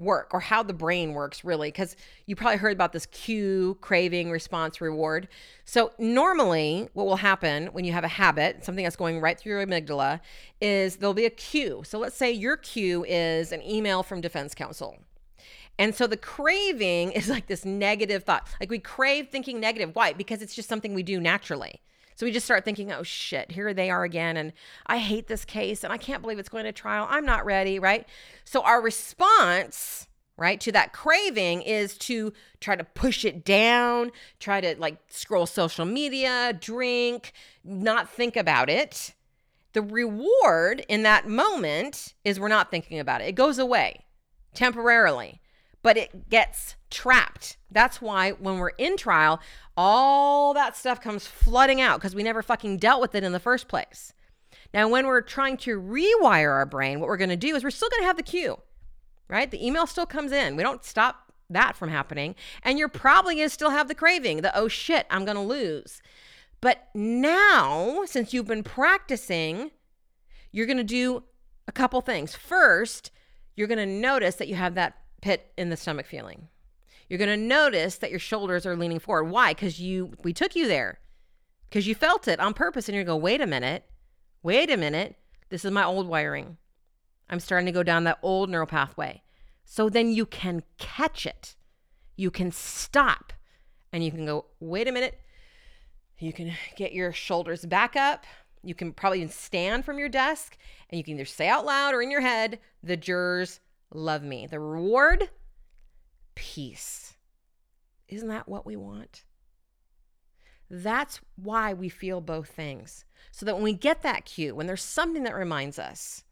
work 0.00 0.30
or 0.32 0.40
how 0.40 0.62
the 0.62 0.72
brain 0.72 1.12
works 1.12 1.44
really 1.44 1.68
because 1.68 1.94
you 2.26 2.34
probably 2.34 2.56
heard 2.56 2.72
about 2.72 2.92
this 2.92 3.06
cue 3.06 3.76
craving 3.82 4.30
response 4.30 4.80
reward. 4.80 5.28
So 5.66 5.92
normally 5.98 6.88
what 6.94 7.06
will 7.06 7.16
happen 7.16 7.66
when 7.68 7.84
you 7.84 7.92
have 7.92 8.04
a 8.04 8.08
habit 8.08 8.64
something 8.64 8.82
that's 8.82 8.96
going 8.96 9.20
right 9.20 9.38
through 9.38 9.52
your 9.52 9.66
amygdala 9.66 10.20
is 10.60 10.96
there'll 10.96 11.14
be 11.14 11.26
a 11.26 11.30
cue. 11.30 11.82
So 11.84 11.98
let's 11.98 12.16
say 12.16 12.32
your 12.32 12.56
cue 12.56 13.04
is 13.06 13.52
an 13.52 13.62
email 13.62 14.02
from 14.02 14.22
defense 14.22 14.54
counsel. 14.54 14.98
And 15.78 15.94
so 15.94 16.06
the 16.06 16.16
craving 16.16 17.12
is 17.12 17.28
like 17.28 17.46
this 17.46 17.66
negative 17.66 18.24
thought. 18.24 18.48
Like 18.58 18.70
we 18.70 18.78
crave 18.78 19.28
thinking 19.28 19.60
negative. 19.60 19.94
Why? 19.94 20.14
Because 20.14 20.40
it's 20.40 20.54
just 20.54 20.68
something 20.68 20.94
we 20.94 21.02
do 21.02 21.20
naturally 21.20 21.82
so 22.20 22.26
we 22.26 22.32
just 22.32 22.44
start 22.44 22.66
thinking, 22.66 22.92
oh 22.92 23.02
shit, 23.02 23.50
here 23.50 23.72
they 23.72 23.88
are 23.88 24.04
again. 24.04 24.36
And 24.36 24.52
I 24.86 24.98
hate 24.98 25.26
this 25.26 25.46
case 25.46 25.84
and 25.84 25.90
I 25.90 25.96
can't 25.96 26.20
believe 26.20 26.38
it's 26.38 26.50
going 26.50 26.66
to 26.66 26.72
trial. 26.72 27.06
I'm 27.08 27.24
not 27.24 27.46
ready, 27.46 27.78
right? 27.78 28.06
So 28.44 28.60
our 28.60 28.82
response, 28.82 30.06
right, 30.36 30.60
to 30.60 30.70
that 30.72 30.92
craving 30.92 31.62
is 31.62 31.96
to 31.96 32.34
try 32.60 32.76
to 32.76 32.84
push 32.84 33.24
it 33.24 33.42
down, 33.42 34.12
try 34.38 34.60
to 34.60 34.78
like 34.78 34.98
scroll 35.08 35.46
social 35.46 35.86
media, 35.86 36.52
drink, 36.60 37.32
not 37.64 38.10
think 38.10 38.36
about 38.36 38.68
it. 38.68 39.14
The 39.72 39.80
reward 39.80 40.84
in 40.90 41.04
that 41.04 41.26
moment 41.26 42.12
is 42.22 42.38
we're 42.38 42.48
not 42.48 42.70
thinking 42.70 42.98
about 42.98 43.22
it, 43.22 43.28
it 43.28 43.34
goes 43.34 43.58
away 43.58 44.04
temporarily 44.52 45.40
but 45.82 45.96
it 45.96 46.28
gets 46.28 46.76
trapped. 46.90 47.56
That's 47.70 48.02
why 48.02 48.32
when 48.32 48.58
we're 48.58 48.70
in 48.70 48.96
trial, 48.96 49.40
all 49.76 50.54
that 50.54 50.76
stuff 50.76 51.00
comes 51.00 51.26
flooding 51.26 51.80
out 51.80 52.00
because 52.00 52.14
we 52.14 52.22
never 52.22 52.42
fucking 52.42 52.78
dealt 52.78 53.00
with 53.00 53.14
it 53.14 53.24
in 53.24 53.32
the 53.32 53.40
first 53.40 53.68
place. 53.68 54.12
Now, 54.72 54.88
when 54.88 55.06
we're 55.06 55.22
trying 55.22 55.56
to 55.58 55.80
rewire 55.80 56.52
our 56.52 56.66
brain, 56.66 57.00
what 57.00 57.08
we're 57.08 57.16
going 57.16 57.30
to 57.30 57.36
do 57.36 57.56
is 57.56 57.64
we're 57.64 57.70
still 57.70 57.88
going 57.88 58.02
to 58.02 58.06
have 58.06 58.16
the 58.16 58.22
cue, 58.22 58.58
right? 59.28 59.50
The 59.50 59.64
email 59.64 59.86
still 59.86 60.06
comes 60.06 60.32
in. 60.32 60.56
We 60.56 60.62
don't 60.62 60.84
stop 60.84 61.32
that 61.48 61.76
from 61.76 61.88
happening. 61.88 62.36
And 62.62 62.78
you're 62.78 62.88
probably 62.88 63.36
going 63.36 63.48
to 63.48 63.52
still 63.52 63.70
have 63.70 63.88
the 63.88 63.94
craving, 63.94 64.42
the 64.42 64.56
oh 64.56 64.68
shit, 64.68 65.06
I'm 65.10 65.24
going 65.24 65.36
to 65.36 65.42
lose. 65.42 66.00
But 66.60 66.88
now, 66.94 68.04
since 68.06 68.32
you've 68.32 68.46
been 68.46 68.62
practicing, 68.62 69.70
you're 70.52 70.66
going 70.66 70.76
to 70.76 70.84
do 70.84 71.24
a 71.66 71.72
couple 71.72 72.00
things. 72.00 72.34
First, 72.34 73.10
you're 73.56 73.66
going 73.66 73.78
to 73.78 73.86
notice 73.86 74.36
that 74.36 74.48
you 74.48 74.54
have 74.54 74.74
that 74.74 74.99
pit 75.20 75.52
in 75.56 75.70
the 75.70 75.76
stomach 75.76 76.06
feeling. 76.06 76.48
You're 77.08 77.18
going 77.18 77.28
to 77.28 77.36
notice 77.36 77.98
that 77.98 78.10
your 78.10 78.20
shoulders 78.20 78.64
are 78.64 78.76
leaning 78.76 79.00
forward. 79.00 79.30
Why? 79.30 79.52
Because 79.52 79.80
you 79.80 80.12
we 80.22 80.32
took 80.32 80.54
you 80.54 80.68
there. 80.68 81.00
Because 81.68 81.86
you 81.86 81.94
felt 81.94 82.28
it 82.28 82.40
on 82.40 82.54
purpose 82.54 82.88
and 82.88 82.94
you're 82.94 83.04
going 83.04 83.22
wait 83.22 83.40
a 83.40 83.46
minute. 83.46 83.84
Wait 84.42 84.70
a 84.70 84.76
minute. 84.76 85.16
This 85.48 85.64
is 85.64 85.70
my 85.72 85.84
old 85.84 86.06
wiring. 86.06 86.56
I'm 87.28 87.40
starting 87.40 87.66
to 87.66 87.72
go 87.72 87.82
down 87.82 88.04
that 88.04 88.18
old 88.22 88.48
neural 88.50 88.66
pathway. 88.66 89.22
So 89.64 89.88
then 89.88 90.12
you 90.12 90.26
can 90.26 90.62
catch 90.78 91.26
it. 91.26 91.54
you 92.20 92.30
can 92.30 92.52
stop 92.52 93.32
and 93.92 94.04
you 94.04 94.10
can 94.10 94.26
go, 94.26 94.44
wait 94.60 94.86
a 94.86 94.92
minute. 94.92 95.18
You 96.18 96.32
can 96.32 96.52
get 96.76 96.92
your 96.92 97.12
shoulders 97.12 97.64
back 97.64 97.96
up. 97.96 98.24
You 98.62 98.74
can 98.74 98.92
probably 98.92 99.20
even 99.20 99.32
stand 99.32 99.86
from 99.86 99.98
your 99.98 100.10
desk 100.10 100.58
and 100.90 100.98
you 100.98 101.04
can 101.04 101.14
either 101.14 101.24
say 101.24 101.48
out 101.48 101.64
loud 101.64 101.94
or 101.94 102.02
in 102.02 102.10
your 102.10 102.20
head, 102.20 102.58
the 102.82 102.96
jurors 102.96 103.60
love 103.92 104.22
me. 104.22 104.46
The 104.46 104.60
reward, 104.60 105.30
peace. 106.34 107.14
Isn't 108.08 108.28
that 108.28 108.48
what 108.48 108.66
we 108.66 108.76
want? 108.76 109.24
That's 110.68 111.20
why 111.36 111.72
we 111.72 111.88
feel 111.88 112.20
both 112.20 112.48
things. 112.48 113.04
So 113.32 113.44
that 113.46 113.54
when 113.54 113.64
we 113.64 113.72
get 113.72 114.02
that 114.02 114.24
cue, 114.24 114.54
when 114.54 114.66
there's 114.66 114.82
something 114.82 115.24
that 115.24 115.34
reminds 115.34 115.78
us, 115.78 116.24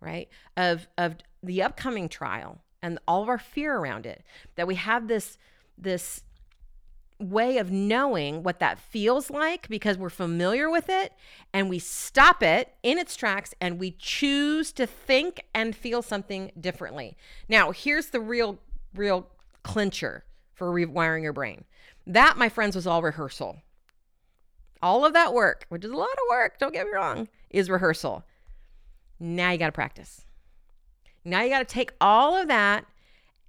right, 0.00 0.28
of 0.56 0.88
of 0.96 1.16
the 1.42 1.62
upcoming 1.62 2.08
trial 2.08 2.62
and 2.82 2.98
all 3.08 3.22
of 3.22 3.28
our 3.28 3.38
fear 3.38 3.76
around 3.76 4.06
it, 4.06 4.22
that 4.56 4.66
we 4.66 4.74
have 4.74 5.08
this 5.08 5.38
this 5.76 6.22
way 7.18 7.58
of 7.58 7.70
knowing 7.70 8.42
what 8.42 8.60
that 8.60 8.78
feels 8.78 9.30
like 9.30 9.68
because 9.68 9.98
we're 9.98 10.08
familiar 10.08 10.70
with 10.70 10.88
it 10.88 11.12
and 11.52 11.68
we 11.68 11.78
stop 11.78 12.42
it 12.42 12.74
in 12.82 12.96
its 12.96 13.16
tracks 13.16 13.54
and 13.60 13.78
we 13.78 13.90
choose 13.98 14.72
to 14.72 14.86
think 14.86 15.44
and 15.54 15.74
feel 15.74 16.00
something 16.00 16.52
differently. 16.60 17.16
Now, 17.48 17.72
here's 17.72 18.08
the 18.08 18.20
real 18.20 18.58
real 18.94 19.28
clincher 19.62 20.24
for 20.54 20.72
rewiring 20.72 21.22
your 21.22 21.32
brain. 21.32 21.64
That, 22.06 22.36
my 22.38 22.48
friends, 22.48 22.74
was 22.74 22.86
all 22.86 23.02
rehearsal. 23.02 23.62
All 24.80 25.04
of 25.04 25.12
that 25.12 25.34
work, 25.34 25.66
which 25.68 25.84
is 25.84 25.90
a 25.90 25.96
lot 25.96 26.08
of 26.08 26.30
work, 26.30 26.58
don't 26.58 26.72
get 26.72 26.86
me 26.86 26.92
wrong, 26.92 27.28
is 27.50 27.68
rehearsal. 27.68 28.24
Now 29.20 29.50
you 29.50 29.58
got 29.58 29.66
to 29.66 29.72
practice. 29.72 30.24
Now 31.24 31.42
you 31.42 31.50
got 31.50 31.58
to 31.58 31.64
take 31.64 31.92
all 32.00 32.36
of 32.36 32.48
that 32.48 32.86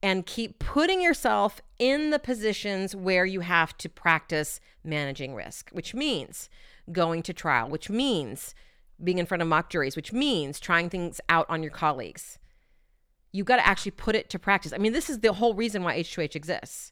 and 0.02 0.26
keep 0.26 0.60
putting 0.60 1.02
yourself 1.02 1.62
in 1.78 2.10
the 2.10 2.20
positions 2.20 2.96
where 2.96 3.26
you 3.26 3.42
have 3.42 3.78
to 3.78 3.90
practice 3.90 4.60
managing 4.84 5.36
risk, 5.36 5.70
which 5.72 5.94
means 5.94 6.50
going 6.92 7.22
to 7.24 7.34
trial, 7.34 7.70
which 7.70 7.90
means 7.90 8.56
being 9.04 9.18
in 9.18 9.26
front 9.26 9.42
of 9.42 9.48
mock 9.48 9.70
juries, 9.70 9.96
which 9.96 10.14
means 10.14 10.60
trying 10.60 10.90
things 10.90 11.22
out 11.30 11.46
on 11.50 11.64
your 11.64 11.72
colleagues. 11.72 12.38
You've 13.32 13.46
got 13.46 13.58
to 13.58 13.68
actually 13.68 13.92
put 13.92 14.16
it 14.16 14.30
to 14.32 14.40
practice. 14.40 14.74
I 14.74 14.78
mean, 14.78 14.94
this 14.94 15.10
is 15.10 15.20
the 15.20 15.34
whole 15.34 15.54
reason 15.54 15.84
why 15.84 16.00
H2H 16.00 16.36
exists. 16.36 16.92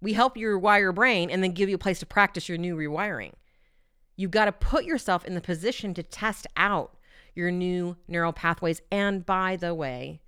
We 0.00 0.12
help 0.12 0.36
you 0.36 0.48
rewire 0.48 0.80
your 0.80 0.92
brain 0.92 1.30
and 1.30 1.42
then 1.42 1.52
give 1.52 1.68
you 1.68 1.74
a 1.74 1.78
place 1.78 1.98
to 2.00 2.06
practice 2.06 2.48
your 2.48 2.58
new 2.58 2.76
rewiring. 2.76 3.32
You've 4.16 4.30
got 4.30 4.46
to 4.46 4.52
put 4.52 4.84
yourself 4.84 5.24
in 5.24 5.34
the 5.34 5.40
position 5.40 5.92
to 5.94 6.02
test 6.02 6.46
out 6.56 6.96
your 7.34 7.50
new 7.50 7.96
neural 8.08 8.32
pathways. 8.32 8.80
And 8.90 9.26
by 9.26 9.56
the 9.56 9.74
way, 9.74 10.22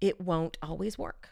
it 0.00 0.20
won't 0.20 0.56
always 0.62 0.96
work. 0.96 1.30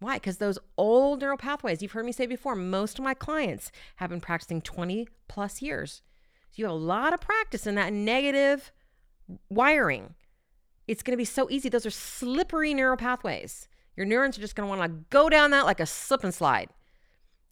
Why? 0.00 0.16
Because 0.16 0.38
those 0.38 0.58
old 0.76 1.20
neural 1.20 1.36
pathways, 1.36 1.82
you've 1.82 1.92
heard 1.92 2.04
me 2.04 2.12
say 2.12 2.26
before, 2.26 2.54
most 2.54 2.98
of 2.98 3.04
my 3.04 3.14
clients 3.14 3.72
have 3.96 4.10
been 4.10 4.20
practicing 4.20 4.60
20 4.60 5.08
plus 5.28 5.62
years. 5.62 6.02
So 6.50 6.54
you 6.56 6.64
have 6.66 6.74
a 6.74 6.78
lot 6.78 7.14
of 7.14 7.20
practice 7.20 7.66
in 7.66 7.74
that 7.76 7.92
negative 7.92 8.72
wiring. 9.48 10.14
It's 10.86 11.02
going 11.02 11.12
to 11.12 11.20
be 11.20 11.24
so 11.24 11.48
easy. 11.50 11.68
Those 11.68 11.86
are 11.86 11.90
slippery 11.90 12.74
neural 12.74 12.96
pathways. 12.96 13.68
Your 13.96 14.06
neurons 14.06 14.36
are 14.36 14.42
just 14.42 14.56
going 14.56 14.68
to 14.68 14.76
want 14.76 14.90
to 14.90 15.04
go 15.10 15.28
down 15.28 15.50
that 15.52 15.64
like 15.64 15.80
a 15.80 15.86
slip 15.86 16.24
and 16.24 16.34
slide. 16.34 16.68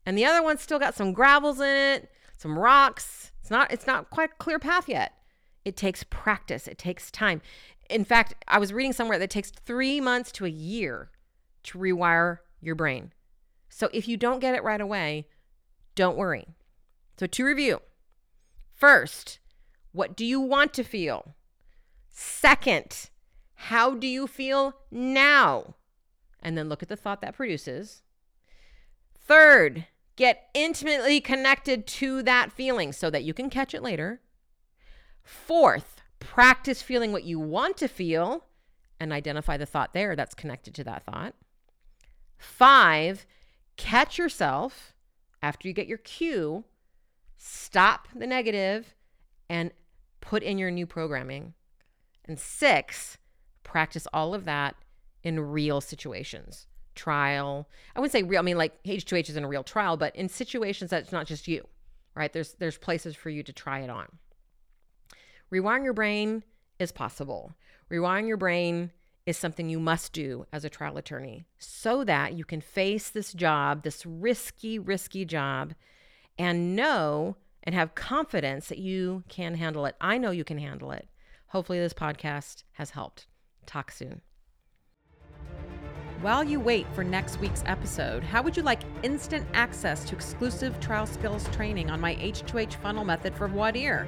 And 0.04 0.18
the 0.18 0.24
other 0.24 0.42
one's 0.42 0.60
still 0.60 0.78
got 0.78 0.94
some 0.94 1.12
gravels 1.12 1.60
in 1.60 1.66
it, 1.66 2.10
some 2.36 2.58
rocks, 2.58 3.32
it's 3.42 3.50
not 3.50 3.72
it's 3.72 3.86
not 3.86 4.08
quite 4.10 4.38
clear 4.38 4.58
path 4.58 4.88
yet. 4.88 5.12
It 5.64 5.76
takes 5.76 6.04
practice. 6.04 6.68
It 6.68 6.78
takes 6.78 7.10
time. 7.10 7.42
In 7.90 8.04
fact, 8.04 8.34
I 8.48 8.58
was 8.58 8.72
reading 8.72 8.92
somewhere 8.92 9.18
that 9.18 9.30
takes 9.30 9.50
3 9.50 10.00
months 10.00 10.32
to 10.32 10.46
a 10.46 10.48
year 10.48 11.10
to 11.64 11.78
rewire 11.78 12.38
your 12.60 12.74
brain. 12.74 13.12
So 13.68 13.88
if 13.92 14.06
you 14.08 14.16
don't 14.16 14.40
get 14.40 14.54
it 14.54 14.62
right 14.62 14.80
away, 14.80 15.28
don't 15.94 16.16
worry. 16.16 16.46
So 17.18 17.26
to 17.26 17.44
review. 17.44 17.80
First, 18.74 19.38
what 19.92 20.16
do 20.16 20.24
you 20.24 20.40
want 20.40 20.74
to 20.74 20.84
feel? 20.84 21.34
Second, 22.10 23.10
how 23.54 23.94
do 23.94 24.06
you 24.06 24.26
feel 24.26 24.74
now? 24.90 25.76
And 26.40 26.58
then 26.58 26.68
look 26.68 26.82
at 26.82 26.88
the 26.88 26.96
thought 26.96 27.20
that 27.20 27.36
produces. 27.36 28.02
Third, 29.14 29.86
Get 30.16 30.50
intimately 30.52 31.20
connected 31.20 31.86
to 31.86 32.22
that 32.24 32.52
feeling 32.52 32.92
so 32.92 33.08
that 33.10 33.24
you 33.24 33.32
can 33.32 33.48
catch 33.48 33.72
it 33.72 33.82
later. 33.82 34.20
Fourth, 35.22 36.02
practice 36.20 36.82
feeling 36.82 37.12
what 37.12 37.24
you 37.24 37.40
want 37.40 37.76
to 37.78 37.88
feel 37.88 38.44
and 39.00 39.12
identify 39.12 39.56
the 39.56 39.66
thought 39.66 39.94
there 39.94 40.14
that's 40.14 40.34
connected 40.34 40.74
to 40.74 40.84
that 40.84 41.04
thought. 41.04 41.34
Five, 42.42 43.24
catch 43.76 44.18
yourself 44.18 44.94
after 45.42 45.68
you 45.68 45.74
get 45.74 45.86
your 45.86 45.98
cue, 45.98 46.64
stop 47.36 48.08
the 48.16 48.26
negative, 48.26 48.96
and 49.48 49.70
put 50.20 50.42
in 50.42 50.58
your 50.58 50.72
new 50.72 50.84
programming. 50.84 51.54
And 52.24 52.40
six, 52.40 53.16
practice 53.62 54.08
all 54.12 54.34
of 54.34 54.44
that 54.44 54.74
in 55.22 55.38
real 55.38 55.80
situations 55.80 56.66
trial. 56.96 57.68
I 57.94 58.00
wouldn't 58.00 58.12
say 58.12 58.24
real. 58.24 58.40
I 58.40 58.42
mean, 58.42 58.58
like 58.58 58.82
H2H 58.82 59.30
is 59.30 59.36
in 59.36 59.44
a 59.44 59.48
real 59.48 59.62
trial, 59.62 59.96
but 59.96 60.14
in 60.16 60.28
situations 60.28 60.90
that's 60.90 61.12
not 61.12 61.28
just 61.28 61.46
you, 61.46 61.64
right? 62.16 62.32
There's 62.32 62.54
there's 62.54 62.76
places 62.76 63.14
for 63.14 63.30
you 63.30 63.44
to 63.44 63.52
try 63.52 63.80
it 63.80 63.88
on. 63.88 64.08
Rewiring 65.52 65.84
your 65.84 65.92
brain 65.92 66.42
is 66.80 66.90
possible. 66.90 67.52
Rewiring 67.88 68.26
your 68.26 68.36
brain 68.36 68.90
is 69.26 69.36
something 69.36 69.68
you 69.68 69.78
must 69.78 70.12
do 70.12 70.46
as 70.52 70.64
a 70.64 70.70
trial 70.70 70.96
attorney 70.96 71.44
so 71.58 72.04
that 72.04 72.34
you 72.34 72.44
can 72.44 72.60
face 72.60 73.08
this 73.08 73.32
job, 73.32 73.82
this 73.82 74.04
risky, 74.04 74.78
risky 74.78 75.24
job, 75.24 75.74
and 76.38 76.74
know 76.74 77.36
and 77.62 77.74
have 77.74 77.94
confidence 77.94 78.68
that 78.68 78.78
you 78.78 79.22
can 79.28 79.54
handle 79.54 79.86
it. 79.86 79.94
I 80.00 80.18
know 80.18 80.30
you 80.30 80.44
can 80.44 80.58
handle 80.58 80.90
it. 80.90 81.08
Hopefully, 81.48 81.78
this 81.78 81.92
podcast 81.92 82.64
has 82.72 82.90
helped. 82.90 83.26
Talk 83.66 83.90
soon. 83.90 84.22
While 86.22 86.44
you 86.44 86.60
wait 86.60 86.86
for 86.94 87.02
next 87.02 87.40
week's 87.40 87.64
episode, 87.66 88.22
how 88.22 88.42
would 88.42 88.56
you 88.56 88.62
like 88.62 88.82
instant 89.02 89.44
access 89.54 90.04
to 90.04 90.14
exclusive 90.14 90.78
trial 90.78 91.06
skills 91.06 91.48
training 91.50 91.90
on 91.90 92.00
my 92.00 92.14
H2H 92.16 92.74
funnel 92.74 93.04
method 93.04 93.34
voir 93.34 93.72
dire? 93.72 94.06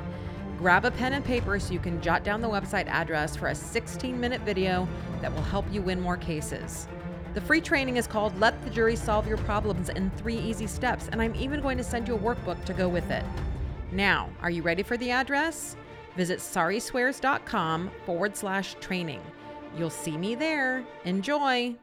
Grab 0.59 0.85
a 0.85 0.90
pen 0.90 1.14
and 1.14 1.25
paper 1.25 1.59
so 1.59 1.73
you 1.73 1.79
can 1.79 2.01
jot 2.01 2.25
down 2.25 2.40
the 2.40 2.49
website 2.49 2.87
address 2.87 3.37
for 3.37 3.49
a 3.49 3.55
16 3.55 4.19
minute 4.19 4.40
video 4.43 4.88
that 5.21 5.35
will 5.35 5.43
help 5.43 5.67
you 5.73 5.83
win 5.83 6.01
more 6.01 6.17
cases. 6.17 6.87
The 7.35 7.40
free 7.40 7.61
training 7.61 7.97
is 7.97 8.07
called 8.07 8.38
Let 8.38 8.62
the 8.62 8.71
Jury 8.71 8.95
Solve 8.95 9.27
Your 9.27 9.38
Problems 9.38 9.88
in 9.88 10.11
Three 10.11 10.37
Easy 10.38 10.69
Steps, 10.69 11.09
and 11.11 11.21
I'm 11.21 11.35
even 11.35 11.61
going 11.61 11.77
to 11.79 11.85
send 11.85 12.07
you 12.07 12.14
a 12.14 12.19
workbook 12.19 12.64
to 12.64 12.73
go 12.73 12.88
with 12.88 13.11
it. 13.11 13.25
Now, 13.90 14.31
are 14.40 14.51
you 14.51 14.62
ready 14.62 14.85
for 14.85 14.97
the 14.97 15.11
address? 15.11 15.77
Visit 16.17 16.38
sariswears.com 16.38 17.90
forward 18.07 18.37
slash 18.37 18.77
training. 18.81 19.21
You'll 19.77 19.90
see 19.90 20.17
me 20.17 20.37
there. 20.37 20.85
Enjoy! 21.05 21.75